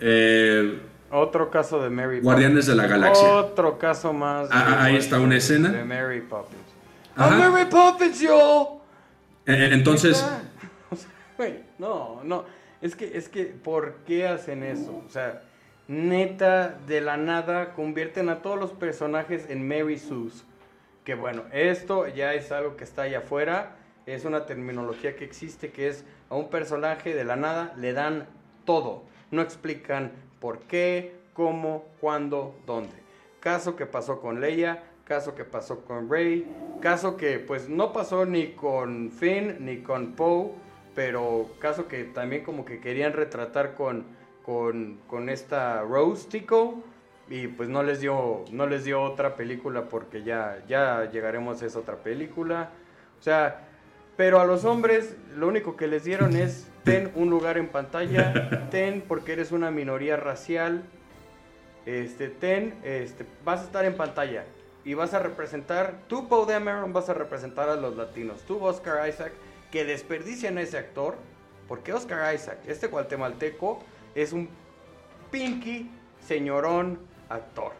[0.00, 3.28] eh, Otro caso de Mary Guardianes de la Galaxia.
[3.28, 4.48] Otro caso más.
[4.50, 5.70] Ah, ah, ahí está una escena.
[5.70, 6.60] De Mary Poppins.
[7.14, 7.46] Ajá.
[7.46, 8.80] ¡Ah, Mary Poppins, yo!
[9.46, 10.24] Eh, Entonces.
[10.90, 12.46] O sea, güey, no, no.
[12.80, 15.02] Es que, es que, ¿por qué hacen eso?
[15.06, 15.42] O sea,
[15.88, 20.44] neta, de la nada, convierten a todos los personajes en Mary Sue's.
[21.04, 23.76] Que bueno, esto ya es algo que está allá afuera.
[24.06, 28.26] Es una terminología que existe, que es a un personaje de la nada le dan
[28.64, 29.02] todo.
[29.30, 32.96] No explican por qué, cómo, cuándo, dónde.
[33.40, 36.46] Caso que pasó con Leia, caso que pasó con Rey,
[36.82, 40.50] caso que pues no pasó ni con Finn ni con Poe,
[40.94, 44.04] pero caso que también como que querían retratar con,
[44.48, 46.82] con, con esta Rose Tico
[47.28, 51.66] y pues no les dio no les dio otra película porque ya ya llegaremos a
[51.66, 52.70] esa otra película.
[53.20, 53.68] O sea,
[54.16, 58.66] pero a los hombres lo único que les dieron es ten un lugar en pantalla,
[58.70, 60.82] ten porque eres una minoría racial,
[61.84, 64.46] este, ten, este, vas a estar en pantalla
[64.82, 69.06] y vas a representar, tú Poe Dameron vas a representar a los latinos, tú Oscar
[69.06, 69.32] Isaac,
[69.70, 71.16] que desperdician a ese actor,
[71.68, 73.84] porque Oscar Isaac, este guatemalteco,
[74.22, 74.48] es un
[75.30, 77.72] pinky señorón actor.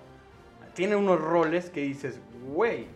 [0.74, 2.20] Tiene unos roles que dices,
[2.52, 2.86] güey,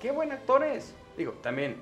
[0.00, 0.94] qué buen actor es.
[1.16, 1.76] Digo, también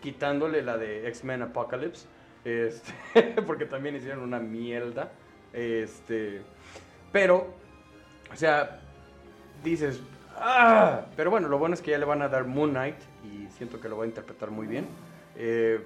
[0.00, 2.06] quitándole la de X-Men Apocalypse,
[2.44, 5.12] este, porque también hicieron una mierda.
[5.52, 6.42] Este,
[7.12, 7.54] pero,
[8.32, 8.80] o sea,
[9.62, 10.00] dices,
[10.36, 13.48] ah, pero bueno, lo bueno es que ya le van a dar Moon Knight y
[13.56, 14.86] siento que lo va a interpretar muy bien.
[15.36, 15.80] Eh,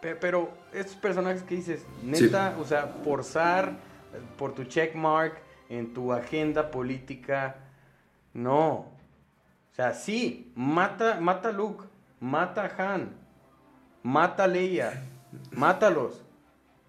[0.00, 3.72] pe- pero estos personajes que dices, neta, o sea, forzar
[4.36, 7.56] por tu checkmark en tu agenda política,
[8.32, 8.86] no.
[9.72, 11.84] O sea, sí, mata, mata a Luke,
[12.20, 13.10] mata a Han,
[14.02, 15.02] mata a Leia,
[15.50, 16.24] mátalos,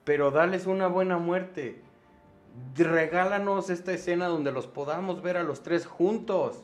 [0.04, 1.82] pero dales una buena muerte.
[2.76, 6.64] Regálanos esta escena donde los podamos ver a los tres juntos.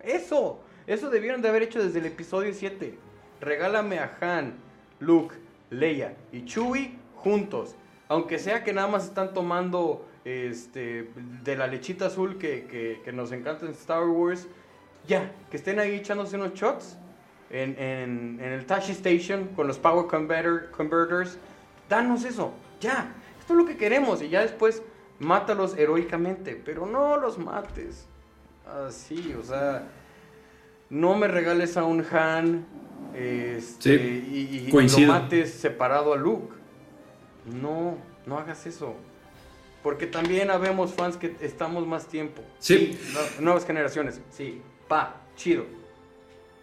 [0.00, 2.98] Eso, eso debieron de haber hecho desde el episodio 7.
[3.40, 4.54] Regálame a Han,
[4.98, 5.36] Luke,
[5.70, 7.76] Leia y Chewie juntos.
[8.10, 11.08] Aunque sea que nada más están tomando este,
[11.44, 14.48] de la lechita azul que, que- que nos encanta en Star Wars.
[15.06, 16.98] Ya, que estén ahí echándose unos shots
[17.50, 21.38] en, en- en el Tashi Station con los Power Converter- Converters.
[21.88, 23.14] Danos eso, ya.
[23.38, 24.82] Esto es lo que queremos y ya después
[25.20, 28.06] mátalos heroicamente, pero no los mates.
[28.88, 29.84] Así, o sea,
[30.90, 32.66] no me regales a un Han
[33.14, 35.06] este, Sí, y, y- y coincido.
[35.14, 36.56] lo mates separado a Luke.
[37.46, 38.94] No, no hagas eso.
[39.82, 42.42] Porque también habemos fans que estamos más tiempo.
[42.58, 42.98] Sí.
[43.14, 44.20] no- nuevas generaciones.
[44.30, 45.64] Sí, pa, chido.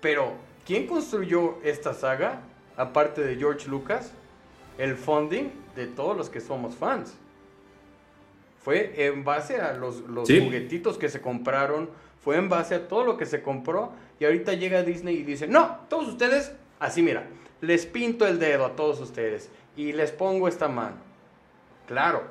[0.02, 0.34] Pero,
[0.66, 2.42] ¿quién construyó esta saga?
[2.76, 4.12] Aparte de George Lucas,
[4.78, 7.16] el funding de todos los que somos fans.
[8.64, 10.40] Fue en base a los, los Sí.
[10.40, 11.90] juguetitos que se compraron,
[12.22, 13.94] fue en base a todo lo que se compró.
[14.20, 17.28] Y ahorita llega Disney y dice, no, todos ustedes, así mira,
[17.62, 20.98] les pinto el dedo a todos ustedes y les pongo esta mano.
[21.88, 22.24] Claro,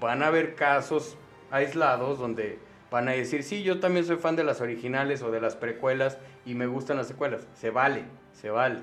[0.00, 1.16] van a haber casos
[1.50, 2.58] aislados donde
[2.90, 6.18] van a decir, sí, yo también soy fan de las originales o de las precuelas
[6.44, 7.46] y me gustan las secuelas.
[7.54, 8.80] Se vale, se vale,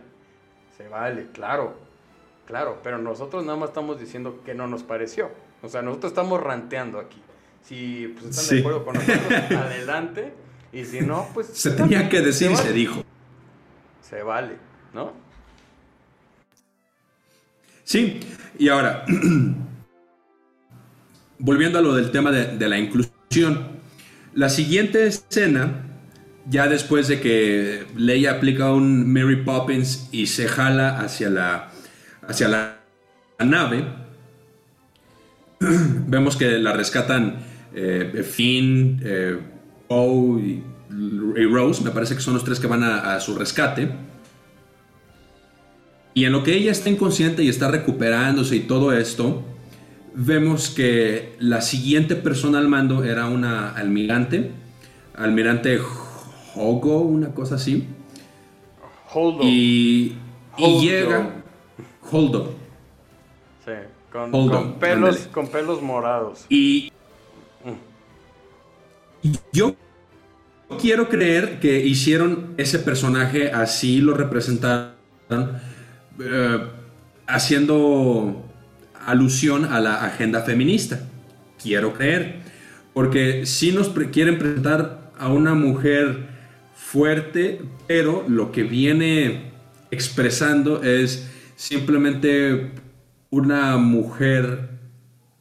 [0.77, 1.75] se vale, claro,
[2.47, 5.29] claro, pero nosotros nada más estamos diciendo que no nos pareció.
[5.61, 7.21] O sea, nosotros estamos ranteando aquí.
[7.61, 8.55] Si pues, están Sí.
[8.55, 10.33] de acuerdo con nosotros, adelante.
[10.71, 11.47] Y si no, pues...
[11.47, 13.01] Se tenía que decir y se dijo.
[14.01, 14.57] Se vale,
[14.93, 15.13] ¿no?
[17.85, 18.19] Sí,
[18.57, 19.05] y ahora,
[21.39, 23.67] volviendo a lo del tema de, de la inclusión,
[24.33, 25.83] la siguiente escena,
[26.49, 31.69] ya después de que Leia aplica un Mary Poppins y se jala hacia la,
[32.27, 32.79] hacia la,
[33.39, 33.85] nave,
[35.59, 37.35] vemos que la rescatan
[37.75, 39.37] eh, Finn, eh,
[39.87, 40.63] Poe y,
[41.51, 44.14] Rose, me parece que son los tres que van a su rescate.
[46.15, 49.43] Y en lo que ella está inconsciente y está recuperándose y todo esto,
[50.15, 54.49] vemos que la siguiente persona al mando era una almirante,
[55.15, 55.79] almirante
[56.55, 57.85] Hogo, una cosa así.
[59.13, 59.47] Hold on.
[59.47, 60.17] Y, y
[60.57, 60.81] Holdo.
[60.81, 61.29] llega
[62.11, 62.55] Holdo.
[63.63, 63.71] Sí,
[64.11, 65.31] con, pelos, ándale.
[65.31, 66.45] con pelos morados.
[66.49, 66.91] Y
[69.25, 69.75] y yo
[70.79, 74.93] quiero creer que hicieron ese personaje así, lo representaron,
[76.19, 76.59] eh,
[77.27, 78.45] haciendo
[79.05, 81.07] alusión a la agenda feminista.
[81.61, 82.39] Quiero creer.
[82.93, 86.27] Porque si nos quieren presentar a una mujer
[86.75, 89.51] fuerte, pero lo que viene
[89.91, 92.71] expresando es simplemente
[93.29, 94.69] una mujer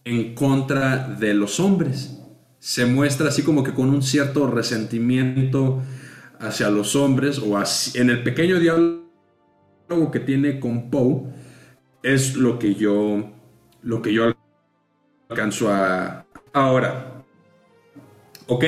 [0.04, 2.18] en contra de los hombres.
[2.58, 5.82] Se muestra así como que con un cierto resentimiento
[6.40, 7.56] hacia los hombres o
[7.94, 8.58] en el pequeño
[9.88, 11.22] diálogo que tiene con Poe
[12.02, 13.30] es lo que yo
[13.82, 14.32] lo que yo
[15.28, 17.22] alcanzo a ahora.
[18.46, 18.64] Ok.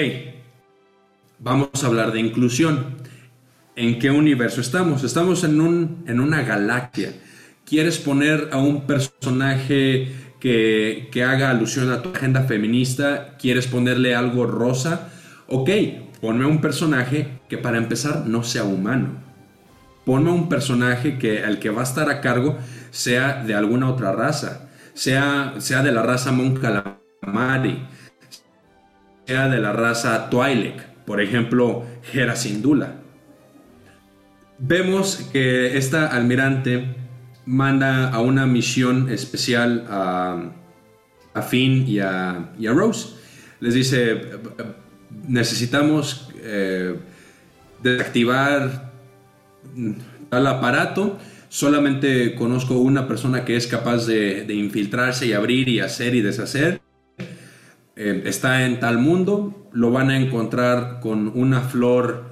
[1.39, 2.97] Vamos a hablar de inclusión.
[3.77, 5.05] ¿En qué universo estamos?
[5.05, 7.13] Estamos en, un, en una galaxia.
[7.67, 10.09] ¿Quieres poner a un personaje
[10.41, 13.37] que, que haga alusión a tu agenda feminista?
[13.39, 15.11] ¿Quieres ponerle algo rosa?
[15.47, 15.71] Ok,
[16.23, 19.26] ponme un personaje que para empezar no sea humano.
[20.07, 22.57] Ponme un personaje que el que va a estar a cargo
[22.91, 24.71] sea de alguna otra raza.
[24.95, 27.87] Sea, sea de la raza Mon Calamari.
[29.27, 31.05] Sea de la raza Twi'lek.
[31.05, 32.95] Por ejemplo, Hera Syndulla
[34.59, 36.95] vemos que esta almirante
[37.45, 40.53] manda a una misión especial a,
[41.35, 43.15] a Finn y a, y a Rose.
[43.61, 44.21] Les dice,
[45.29, 46.97] necesitamos eh,
[47.83, 48.86] desactivar
[50.29, 51.19] tal aparato.
[51.49, 56.81] Solamente conozco una persona que es capaz de, infiltrarse y abrir y hacer y deshacer.
[57.95, 62.25] Eh, está en tal mundo, lo van a encontrar con una flor,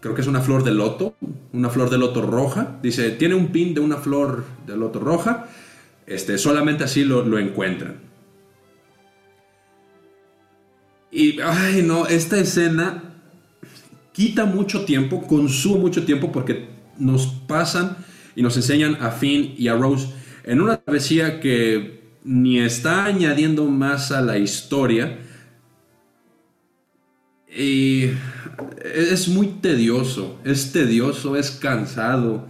[0.00, 1.16] creo que es una flor de loto,
[1.52, 2.78] una flor de loto roja.
[2.82, 5.48] Dice, tiene un pin de una flor de loto roja.
[6.06, 7.96] Este, solamente así lo, lo encuentran.
[11.10, 13.12] Y, ay, no, esta escena
[14.12, 17.96] quita mucho tiempo, consume mucho tiempo porque nos pasan
[18.34, 20.08] y nos enseñan a Finn y a Rose
[20.44, 25.18] en una travesía que ni está añadiendo más a la historia.
[27.54, 28.10] Y
[28.82, 32.46] es muy tedioso, es tedioso, es cansado.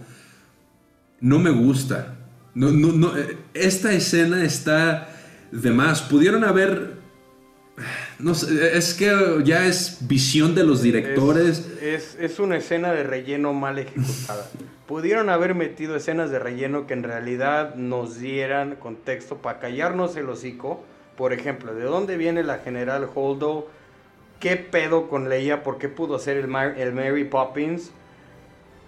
[1.19, 2.15] No me gusta.
[2.55, 3.13] No, no, no,
[3.53, 5.09] esta escena está
[5.51, 6.01] de más.
[6.01, 7.01] Pudieron haber...
[8.19, 11.69] No sé, es que ya es visión de los directores.
[11.81, 14.49] Es, es, es una escena de relleno mal ejecutada.
[14.87, 20.29] Pudieron haber metido escenas de relleno que en realidad nos dieran contexto para callarnos el
[20.29, 20.83] hocico.
[21.17, 23.69] Por ejemplo, ¿de dónde viene la general Holdo?
[24.39, 25.63] ¿Qué pedo con Leia?
[25.63, 27.91] ¿Por qué pudo ser el, Mar el Mary Poppins?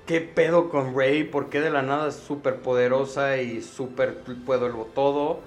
[0.06, 1.24] ¿Qué pedo con Rey?
[1.24, 5.40] ¿Por qué de la nada es súper poderosa y súper puedo todo?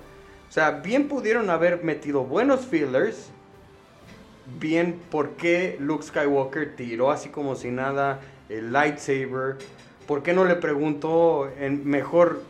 [0.49, 3.31] O sea, bien pudieron haber metido buenos fillers.
[4.57, 9.59] Bien, ¿por qué Luke Skywalker tiró así como si nada el lightsaber?
[10.07, 12.42] ¿Por qué no le preguntó en mejor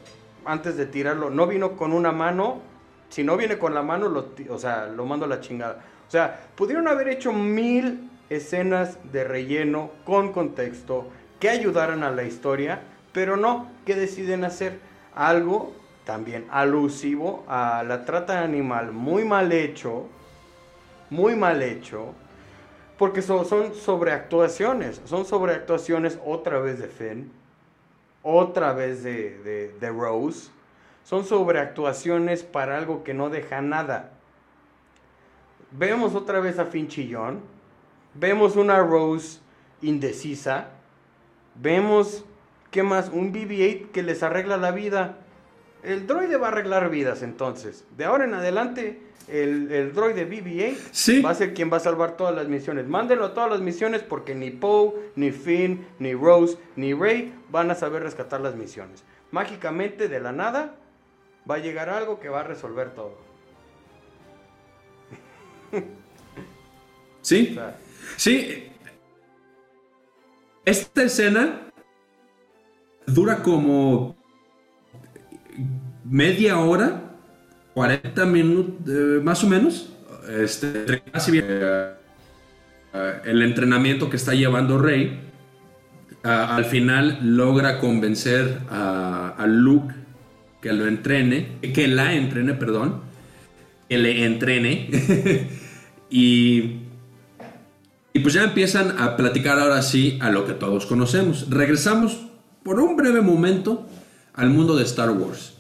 [0.44, 1.28] antes de tirarlo?
[1.28, 2.60] ¿No vino con una mano?
[3.08, 5.84] Si no viene con la mano, lo, o sea, lo mando a la chingada.
[6.06, 11.08] O sea, pudieron haber hecho mil escenas de relleno con contexto
[11.40, 12.80] que ayudaran a la historia,
[13.12, 14.78] pero no, ¿qué deciden hacer?
[15.14, 15.72] Algo
[16.04, 20.06] también alusivo a la trata animal muy mal hecho
[21.10, 22.14] muy mal hecho,
[22.98, 27.32] porque son, son sobreactuaciones, son sobreactuaciones otra vez de Finn,
[28.22, 30.50] otra vez de, de, Rose,
[31.04, 34.10] son sobreactuaciones para algo que no deja nada.
[35.70, 37.40] Vemos otra vez a Finn chillón,
[38.14, 39.38] vemos una Rose
[39.80, 40.70] indecisa,
[41.54, 42.24] vemos,
[42.70, 43.10] ¿qué más?
[43.10, 45.18] Un BB-8 que les arregla la vida.
[45.82, 47.84] El droide va a arreglar vidas entonces.
[47.96, 51.20] De ahora en adelante, el, el droide BB-8 Sí.
[51.22, 52.86] va a ser quien va a salvar todas las misiones.
[52.88, 57.70] Mándenlo a todas las misiones porque ni Poe, ni Finn, ni Rose, ni Rey van
[57.70, 59.04] a saber rescatar las misiones.
[59.30, 60.74] Mágicamente, de la nada,
[61.48, 63.16] va a llegar algo que va a resolver todo.
[67.20, 67.76] Sí, O sea,
[68.16, 68.70] sí.
[70.64, 71.70] Esta escena
[73.06, 74.16] dura como
[76.04, 77.14] media hora,
[77.74, 79.90] 40 minutos, eh, más o menos.
[80.28, 81.02] Este,
[81.32, 81.92] eh,
[83.24, 85.20] el entrenamiento que está llevando Rey.
[86.22, 89.94] al final logra convencer a, a Luke
[90.60, 93.02] que lo entrene, que la entrene, perdón,
[93.88, 94.90] que le entrene.
[96.10, 96.88] y
[98.18, 101.48] y pues ya empiezan a platicar ahora sí a lo que todos conocemos.
[101.50, 102.26] Regresamos
[102.64, 103.86] por un breve momento
[104.38, 105.54] al mundo de Star Wars.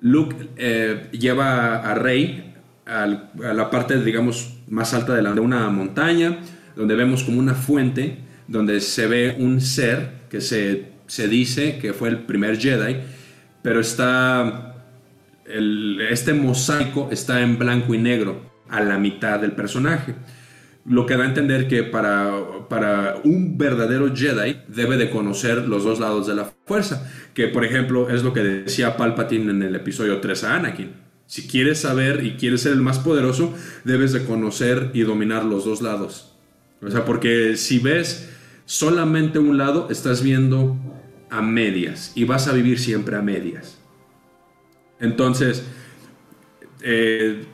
[0.00, 2.54] Luke eh, lleva a Rey
[2.86, 3.06] a
[3.54, 6.38] la parte, digamos, más alta de, la- de una montaña,
[6.76, 11.92] donde vemos como una fuente, donde se ve un ser que se, se dice que
[11.92, 12.96] fue el primer Jedi,
[13.62, 14.68] pero está
[16.10, 20.14] este mosaico está en blanco y negro a la mitad del personaje.
[20.84, 22.32] Lo que da a entender que para,
[22.72, 27.06] para un verdadero Jedi debe de conocer los dos lados de la fuerza.
[27.34, 30.92] Que por ejemplo es lo que decía Palpatine en el episodio 3 a Anakin.
[31.26, 33.54] Si quieres saber y quieres ser el más poderoso,
[33.84, 36.34] debes de conocer y dominar los dos lados.
[36.80, 38.30] O sea, porque si ves
[38.64, 40.74] solamente un lado, estás viendo
[41.28, 43.76] a medias y vas a vivir siempre a medias.
[44.98, 45.62] Entonces,
[46.80, 47.44] eh,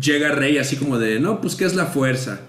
[0.00, 2.47] llega Rey así como de, no, pues ¿qué es la fuerza?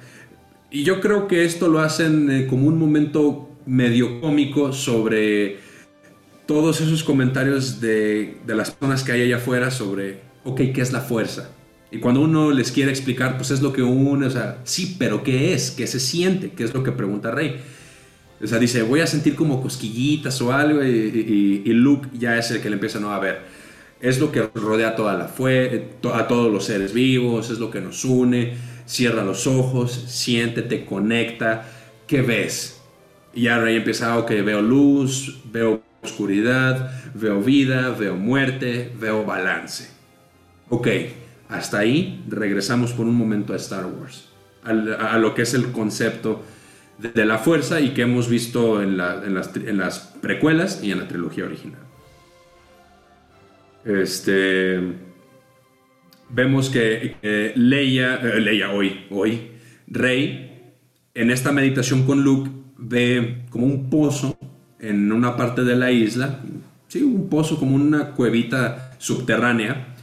[0.71, 5.57] Y yo creo que esto lo hacen eh, como un momento medio cómico sobre
[6.47, 10.91] todos esos comentarios de, de las personas que hay allá afuera sobre, ok, ¿qué es
[10.91, 11.51] la fuerza?
[11.91, 15.23] Y cuando uno les quiere explicar, pues es lo que uno, o sea, sí, pero
[15.23, 15.71] ¿qué es?
[15.71, 16.51] ¿Qué se siente?
[16.51, 17.57] ¿Qué es lo que pregunta Rey?
[18.41, 22.37] O sea, dice, voy a sentir como cosquillitas o algo, y, y- y Luke ya
[22.37, 23.39] es el que le empieza, no, a ver,
[24.01, 27.69] es lo que rodea toda la fue, to- a todos los seres vivos, es lo
[27.71, 28.53] que nos une,
[28.89, 31.69] cierra los ojos, siéntete, conecta,
[32.07, 32.81] ¿qué ves?
[33.35, 39.91] Y ya Rey empieza, ok, veo luz, veo oscuridad, veo vida, veo muerte, veo balance.
[40.69, 40.87] Ok,
[41.49, 44.29] hasta ahí regresamos por un momento a Star Wars,
[44.63, 46.41] a, lo que es el concepto
[46.97, 50.91] de, la fuerza y que hemos visto en, la- en las, en las precuelas y
[50.91, 51.79] en la trilogía original.
[53.85, 55.08] Este.
[56.29, 59.51] Vemos que que Leia, eh, Leia hoy, hoy,
[59.87, 60.73] Rey,
[61.13, 64.37] en esta meditación con Luke, ve como un pozo
[64.79, 66.39] en una parte de la isla,
[66.87, 69.95] sí, un pozo como una cuevita subterránea,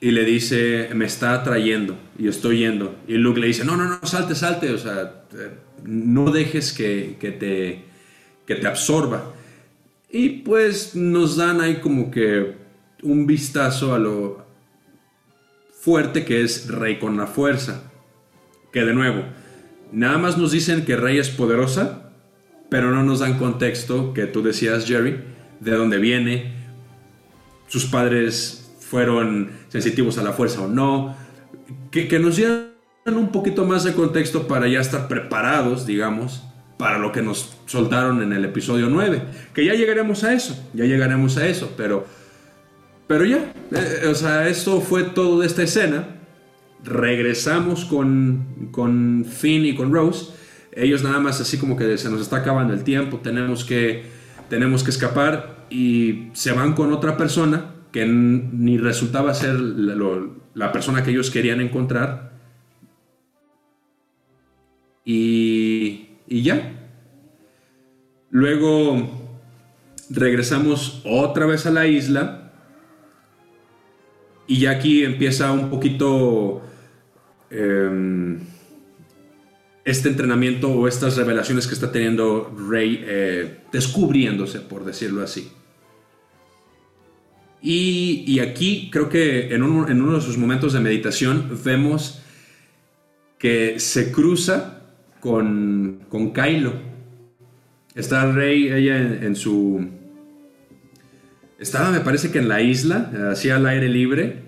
[0.00, 2.96] y le dice, me está atrayendo y estoy yendo.
[3.08, 5.50] Y Luke le dice, no, no, no, salte, salte, o sea, eh,
[5.84, 7.84] no dejes que, que te,
[8.46, 9.32] que te absorba.
[10.10, 12.52] Y pues nos dan ahí como que
[13.02, 14.43] un vistazo a lo
[15.84, 17.82] fuerte que es Rey con la fuerza.
[18.72, 19.22] Que de nuevo,
[19.92, 22.10] nada más nos dicen que Rey es poderosa,
[22.70, 25.20] pero no nos dan contexto que tú decías, Jerry,
[25.60, 26.54] de dónde viene,
[27.68, 31.14] sus padres fueron sensitivos a la fuerza o no,
[31.90, 32.70] que, que nos dieran
[33.06, 36.44] un poquito más de contexto para ya estar preparados, digamos,
[36.78, 39.22] para lo que nos soltaron en el episodio 9,
[39.52, 42.06] que ya llegaremos a eso, ya llegaremos a eso, pero,
[43.06, 46.06] pero ya, eh, o sea, esto fue todo de esta escena,
[46.82, 50.32] regresamos con, con Finn y con Rose,
[50.72, 54.04] ellos nada más así como que se nos está acabando el tiempo, tenemos que,
[54.48, 59.94] tenemos que escapar y se van con otra persona que ni resultaba ser la,
[60.54, 62.32] la persona que ellos querían encontrar.
[65.04, 66.72] Y, y ya.
[68.30, 69.10] Luego
[70.10, 72.43] regresamos otra vez a la isla.
[74.46, 76.62] Y ya aquí empieza un poquito
[77.50, 78.40] em,
[79.84, 85.50] este entrenamiento o estas revelaciones que está teniendo Rey eh, descubriéndose, por decirlo así.
[87.60, 92.20] Y, y aquí creo que en uno, de sus momentos de meditación vemos
[93.38, 94.82] que se cruza
[95.20, 96.74] con, con Kylo.
[97.94, 99.88] Está Rey, ella en, su...
[101.64, 104.42] Estaba, me parece que en la isla, hacía al aire libre,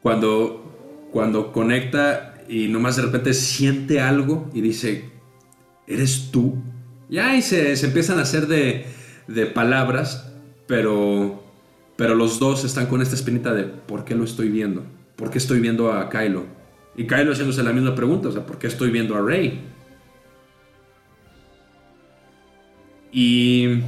[0.00, 5.10] cuando, cuando conecta y nomás de repente siente algo y dice,
[5.88, 6.62] ¿eres tú?
[7.10, 8.86] Y se, se empiezan a hacer de,
[9.26, 10.32] de palabras,
[10.68, 11.42] pero,
[11.96, 14.84] pero los dos están con esta espinita de ¿por qué lo estoy viendo?
[15.16, 16.46] ¿Por qué estoy viendo a Kylo?
[16.96, 19.60] Y Kylo haciéndose la misma pregunta, o sea, ¿por qué estoy viendo a Rey?
[23.10, 23.80] Y,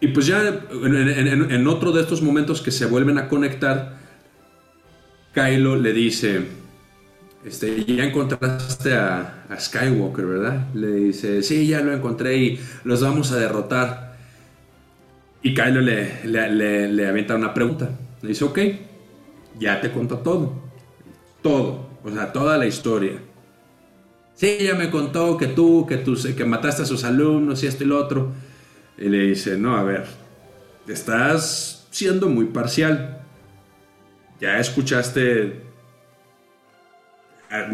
[0.00, 3.98] y pues ya en, otro de estos momentos que se vuelven a conectar,
[5.34, 6.42] Kylo le dice,
[7.44, 10.68] este, ya encontraste a, Skywalker, ¿verdad?
[10.74, 14.16] Le dice, sí, ya lo encontré y los vamos a derrotar.
[15.42, 17.90] Y Kylo le, le, le, avienta una pregunta.
[18.22, 18.58] Le dice, ok,
[19.58, 20.62] ya te contó todo.
[21.42, 21.88] Todo.
[22.04, 23.12] O sea, toda la historia.
[24.34, 27.82] Sí, ella me contó que tú, que tú, que mataste a sus alumnos y esto
[27.82, 28.32] y lo otro.
[28.98, 30.04] Y le dice, no, a ver,
[30.86, 33.20] estás siendo muy parcial.
[34.40, 35.66] Ya escuchaste...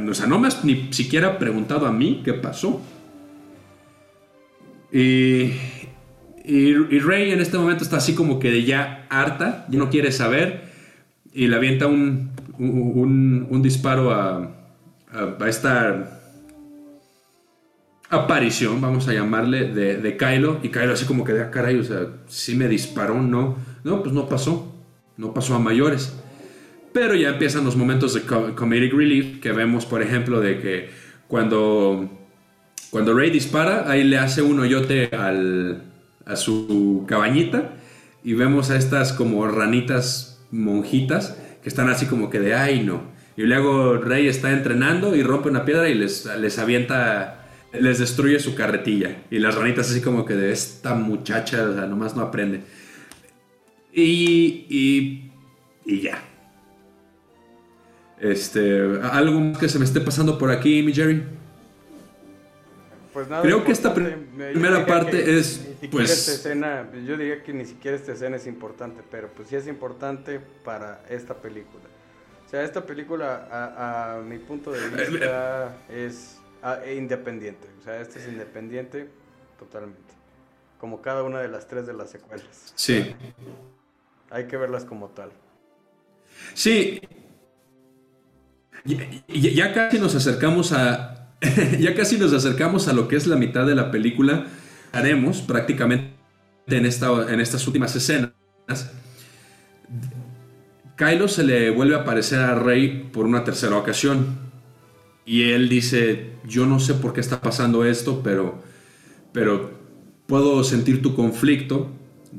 [0.08, 2.80] O sea, no me has ni siquiera preguntado a mí qué pasó.
[4.92, 5.50] Y,
[6.44, 10.70] y, Rey en este momento está así como que ya harta, ya no quiere saber,
[11.32, 14.54] y le avienta un, un, disparo a,
[15.10, 16.23] a, esta
[18.14, 21.78] aparición, vamos a llamarle, de, de Kylo, y Kylo así como que de ah, caray,
[21.78, 24.74] o sea, si me disparó, no, no, pues no pasó,
[25.16, 26.18] no pasó a mayores.
[26.92, 30.90] Pero ya empiezan los momentos de comedic relief que vemos, por ejemplo, de que
[31.26, 32.08] cuando,
[32.90, 35.82] cuando Rey dispara, ahí le hace un hoyote al,
[36.24, 37.74] a su cabañita
[38.22, 43.12] y vemos a estas como ranitas monjitas que están así como que de ay no.
[43.36, 47.43] Y luego Rey está entrenando y rompe una piedra y les, les avienta,
[47.80, 49.24] les destruye su carretilla.
[49.30, 52.62] Y las ranitas así como que de esta muchacha, o sea, nomás no aprende.
[53.92, 55.32] Y, y,
[55.84, 56.22] y ya.
[58.20, 61.22] Este, ¿algo que se me esté pasando por aquí, mi Jerry?
[63.12, 66.10] Pues nada, Creo que esta primera parte es, pues...
[66.10, 69.68] Esta escena, yo diría que ni siquiera esta escena es importante, pero pues sí es
[69.68, 71.84] importante para esta película.
[72.44, 76.38] O sea, esta película, a, mi punto de vista, es
[76.94, 77.68] independiente.
[77.80, 79.08] O sea, este es independiente
[79.58, 80.14] totalmente.
[80.78, 82.72] Como cada una de las tres de las secuelas.
[82.74, 83.14] Sí.
[84.30, 85.30] Hay que verlas como tal.
[86.54, 87.00] Sí.
[89.28, 91.24] ya casi nos acercamos a,
[91.80, 94.46] ya casi nos acercamos a lo que es la mitad de la película.
[94.92, 96.14] Haremos prácticamente
[96.66, 98.32] en, esta, en estas últimas escenas.
[100.96, 104.43] Kylo se le vuelve a aparecer a Rey por una tercera ocasión.
[105.26, 108.62] Y él dice, yo no sé por qué está pasando esto, pero,
[109.32, 109.72] pero
[110.26, 111.90] puedo sentir tu conflicto.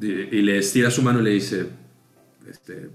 [0.02, 1.68] Y le estira su mano y le dice,
[2.50, 2.90] este,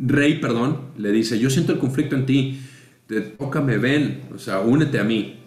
[0.00, 2.60] Rey, perdón, le dice, yo siento el conflicto en ti,
[3.38, 5.40] tócame, ven, o sea, únete a mí.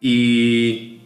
[0.00, 1.00] Y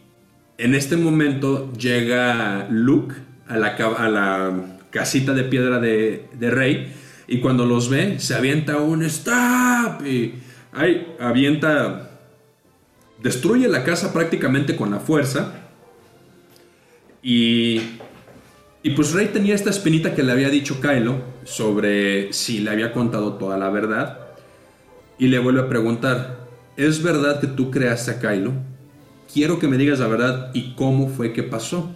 [0.59, 3.15] en este momento llega Luke
[3.47, 6.93] a la, a la casita de piedra de, Rey
[7.27, 10.03] y cuando los ve se avienta un stop
[10.75, 12.11] ahí avienta,
[13.23, 15.53] destruye la casa prácticamente con la fuerza
[17.23, 17.81] y,
[18.83, 22.93] y pues Rey tenía esta espinita que le había dicho Kylo sobre si le había
[22.93, 24.19] contado toda la verdad
[25.19, 28.53] y le vuelve a preguntar, ¿es verdad que tú creaste a Kylo?
[29.35, 31.91] quiero que me digas la verdad y cómo fue que pasó.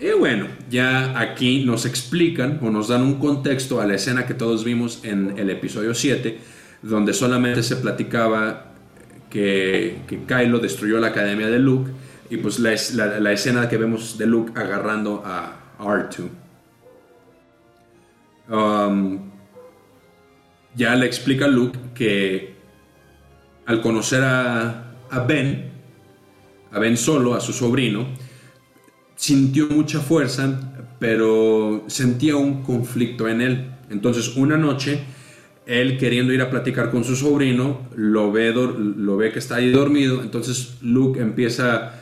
[0.00, 4.34] Y bueno, ya aquí nos explican o nos dan un contexto a la escena que
[4.34, 6.38] todos vimos en el episodio 7,
[6.84, 8.66] donde solamente se platicaba
[9.30, 11.90] que, que Kylo destruyó la academia de Luke
[12.28, 12.74] y pues la,
[13.20, 16.28] la, escena que vemos de Luke agarrando a R2.
[18.50, 19.30] Um,
[20.74, 22.54] ya le explica Luke que
[23.64, 25.70] al conocer a, a Ben,
[26.70, 28.06] a Ben Solo, a su sobrino,
[29.16, 33.70] sintió mucha fuerza, pero sentía un conflicto en él.
[33.88, 35.00] Entonces, una noche,
[35.66, 39.70] él queriendo ir a platicar con su sobrino, lo ve, lo ve que está ahí
[39.70, 42.00] dormido, entonces Luke empieza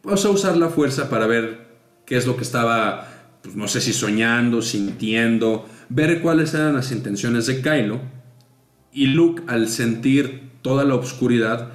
[0.00, 1.66] pues, a usar la fuerza para ver
[2.06, 3.08] qué es lo que estaba,
[3.42, 8.00] pues, no sé si soñando, sintiendo, ver cuáles eran las intenciones de Kylo.
[8.92, 11.72] Y Luke, al sentir toda la oscuridad,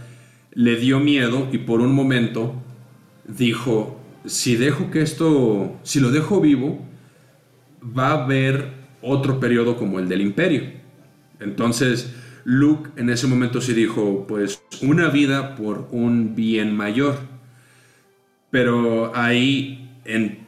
[0.52, 2.56] le dio miedo y por un momento
[3.28, 6.86] dijo, si dejo que esto, si lo dejo vivo,
[7.98, 10.77] va a haber otro periodo como el del imperio.
[11.40, 12.14] Entonces,
[12.44, 17.18] Luke en ese momento sí dijo, pues una vida por un bien mayor.
[18.52, 20.48] Pero ahí en,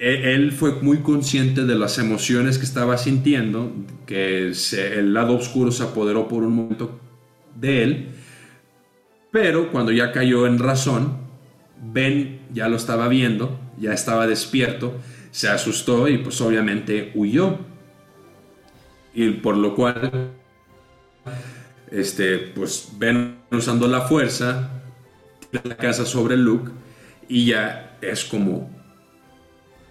[0.00, 3.72] e, él fue muy consciente de las emociones que estaba sintiendo,
[4.06, 6.98] que el lado oscuro se apoderó por un momento
[7.54, 8.08] de él,
[9.30, 11.18] pero cuando ya cayó en razón,
[11.82, 14.98] Ben ya lo estaba viendo, ya estaba despierto,
[15.30, 17.58] se asustó y pues obviamente huyó.
[19.14, 20.30] Y por lo cual,
[21.90, 24.70] este, pues Ben usando la fuerza,
[25.52, 26.70] la casa sobre Luke
[27.28, 28.70] y ya es como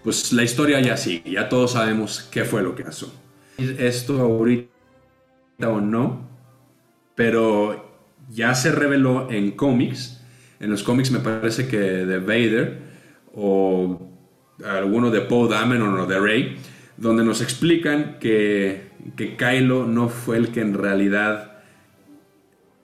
[0.02, 3.12] pues la historia ya sigue, ya todos sabemos qué fue lo que pasó.
[3.58, 4.70] Esto ahorita
[5.66, 6.26] o no,
[7.14, 7.90] pero
[8.30, 10.22] ya se reveló en cómics.
[10.58, 12.78] En los cómics me parece que de Vader
[13.34, 14.00] o
[14.64, 16.56] alguno de Poe Dameron o de Rey,
[16.96, 21.62] donde nos explican que, que Kylo no fue el que en realidad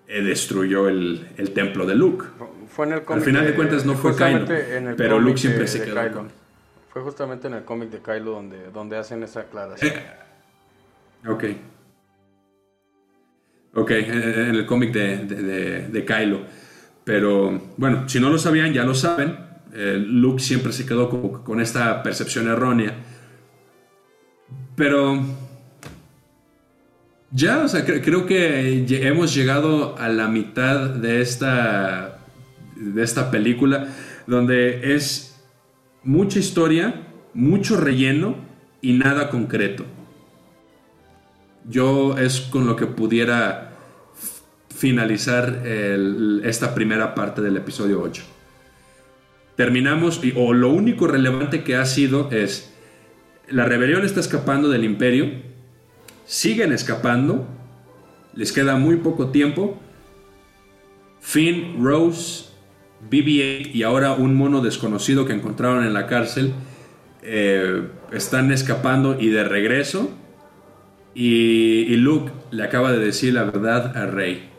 [0.09, 2.27] eh, destruyó el, el, templo de Luke.
[2.69, 4.47] Fue en el Al final de, cuentas no fue Kylo,
[4.97, 6.29] pero Luke siempre se quedó.
[6.91, 9.93] Fue justamente en el cómic de Kylo donde, donde hacen esa aclaración.
[9.93, 11.45] Eh, ok.
[13.75, 16.41] Ok, en el cómic de, de, Kylo.
[17.05, 19.37] Pero bueno, si no lo sabían, ya lo saben.
[19.75, 22.95] Eh, Luke siempre se quedó con, con esta percepción errónea.
[24.77, 25.21] Pero
[27.31, 32.19] ya, o sea, creo que hemos llegado a la mitad de esta,
[32.77, 33.89] de esta película,
[34.27, 35.37] donde es
[36.03, 37.03] mucha historia,
[37.35, 38.37] mucho relleno
[38.81, 39.85] y nada concreto.
[41.69, 43.73] Yo es con lo que pudiera
[44.75, 45.63] finalizar
[46.45, 48.23] esta primera parte del episodio 8.
[49.57, 52.73] Terminamos, y, o lo único relevante que ha sido es,
[53.49, 55.31] la rebelión está escapando del imperio,
[56.27, 57.47] siguen escapando,
[58.35, 59.79] les queda muy poco tiempo.
[61.21, 62.47] Finn, Rose
[63.11, 66.53] BB-8 y ahora un mono desconocido que encontraron en la cárcel
[67.23, 70.11] eh, están escapando y de regreso.
[71.15, 74.51] Y, Luke le acaba de decir la verdad a Rey.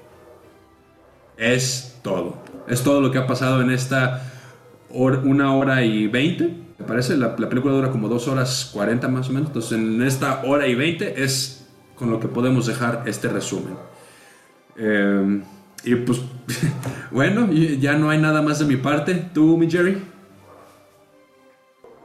[1.38, 2.41] Es todo.
[2.68, 4.34] Es todo lo que ha pasado en esta
[4.89, 6.51] una hora y veinte.
[6.80, 9.49] Me parece, la, película dura como dos horas cuarenta más o menos.
[9.49, 11.57] Entonces en esta hora y veinte es
[11.98, 13.76] con lo que podemos dejar este resumen.
[14.78, 15.41] Eh,
[15.84, 16.22] y pues,
[17.12, 19.16] bueno, ya no hay nada más de mi parte.
[19.34, 19.98] ¿Tú, mi Jerry?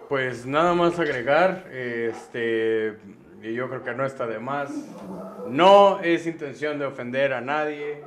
[0.09, 2.99] Pues nada más agregar, este,
[3.43, 4.71] yo creo que no está de más.
[5.49, 8.03] No es intención de ofender a nadie,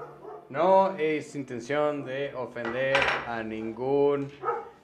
[0.50, 2.96] no es intención de ofender
[3.28, 4.30] a ningún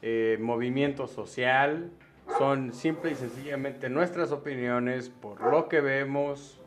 [0.01, 1.91] eh, movimiento social.
[2.37, 6.60] Son simple y sencillamente nuestras opiniones por lo que vemos,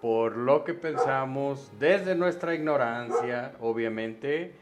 [0.00, 4.52] por lo que pensamos desde nuestra ignorancia, obviamente.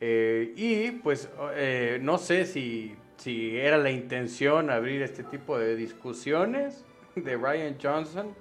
[0.00, 5.76] Eh, y pues eh, no sé si, si era la intención abrir este tipo de
[5.76, 6.84] discusiones
[7.14, 8.34] de Ryan Johnson,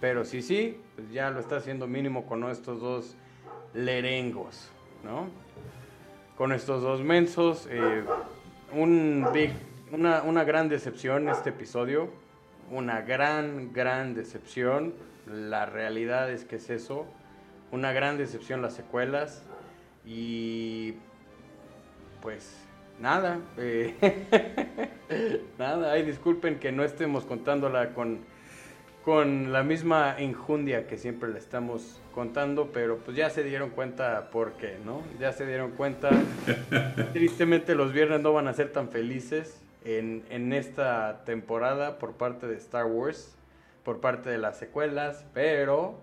[0.00, 3.16] pero sí, sí, pues ya lo está haciendo mínimo con estos dos
[3.74, 4.70] lerengos,
[5.04, 5.28] ¿no?
[6.36, 7.66] Con estos dos mensos.
[7.70, 8.04] Eh,
[8.72, 9.26] un
[9.92, 12.08] una, una gran decepción este episodio.
[12.70, 14.92] Una gran, gran decepción
[15.26, 17.06] la realidad es que es eso.
[17.72, 19.44] Una gran decepción las secuelas.
[20.04, 20.94] Y
[22.22, 22.56] pues
[23.00, 23.40] nada.
[23.58, 23.94] Eh,
[25.58, 25.92] nada.
[25.92, 28.20] Ay, disculpen que no estemos contándola con,
[29.04, 34.30] con la misma injundia que siempre la estamos contando, pero pues ya se dieron cuenta
[34.30, 35.02] por qué, ¿no?
[35.18, 36.10] Ya se dieron cuenta.
[37.12, 42.46] Tristemente los viernes no van a ser tan felices en, en esta temporada por parte
[42.46, 43.35] de Star Wars
[43.86, 46.00] por parte de las secuelas, pero,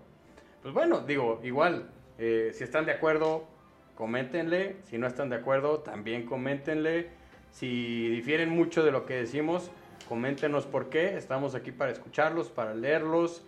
[0.62, 3.46] pues bueno, digo, igual, eh, si están de acuerdo,
[3.94, 7.10] coméntenle, si no están de acuerdo, también coméntenle,
[7.50, 9.70] si difieren mucho de lo que decimos,
[10.08, 13.44] coméntenos por qué, estamos aquí para escucharlos, para leerlos.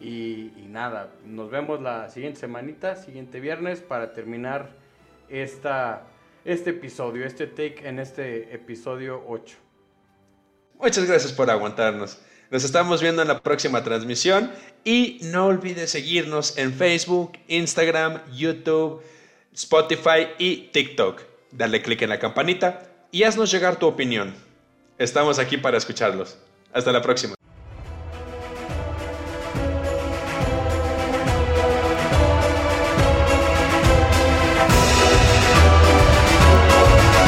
[0.00, 4.68] Y, y, nada, nos vemos la siguiente semanita, siguiente viernes, para terminar
[5.30, 6.02] esta,
[6.44, 9.56] este episodio, este take en este episodio 8.
[10.78, 12.20] Muchas gracias por aguantarnos.
[12.50, 14.50] Nos estamos viendo en la próxima transmisión
[14.82, 19.02] y no olvides seguirnos en Facebook, Instagram, YouTube,
[19.54, 21.20] Spotify y TikTok.
[21.52, 24.34] Dale click en la campanita y haznos llegar tu opinión.
[24.96, 26.38] Estamos aquí para escucharlos.
[26.72, 27.37] Hasta la próxima.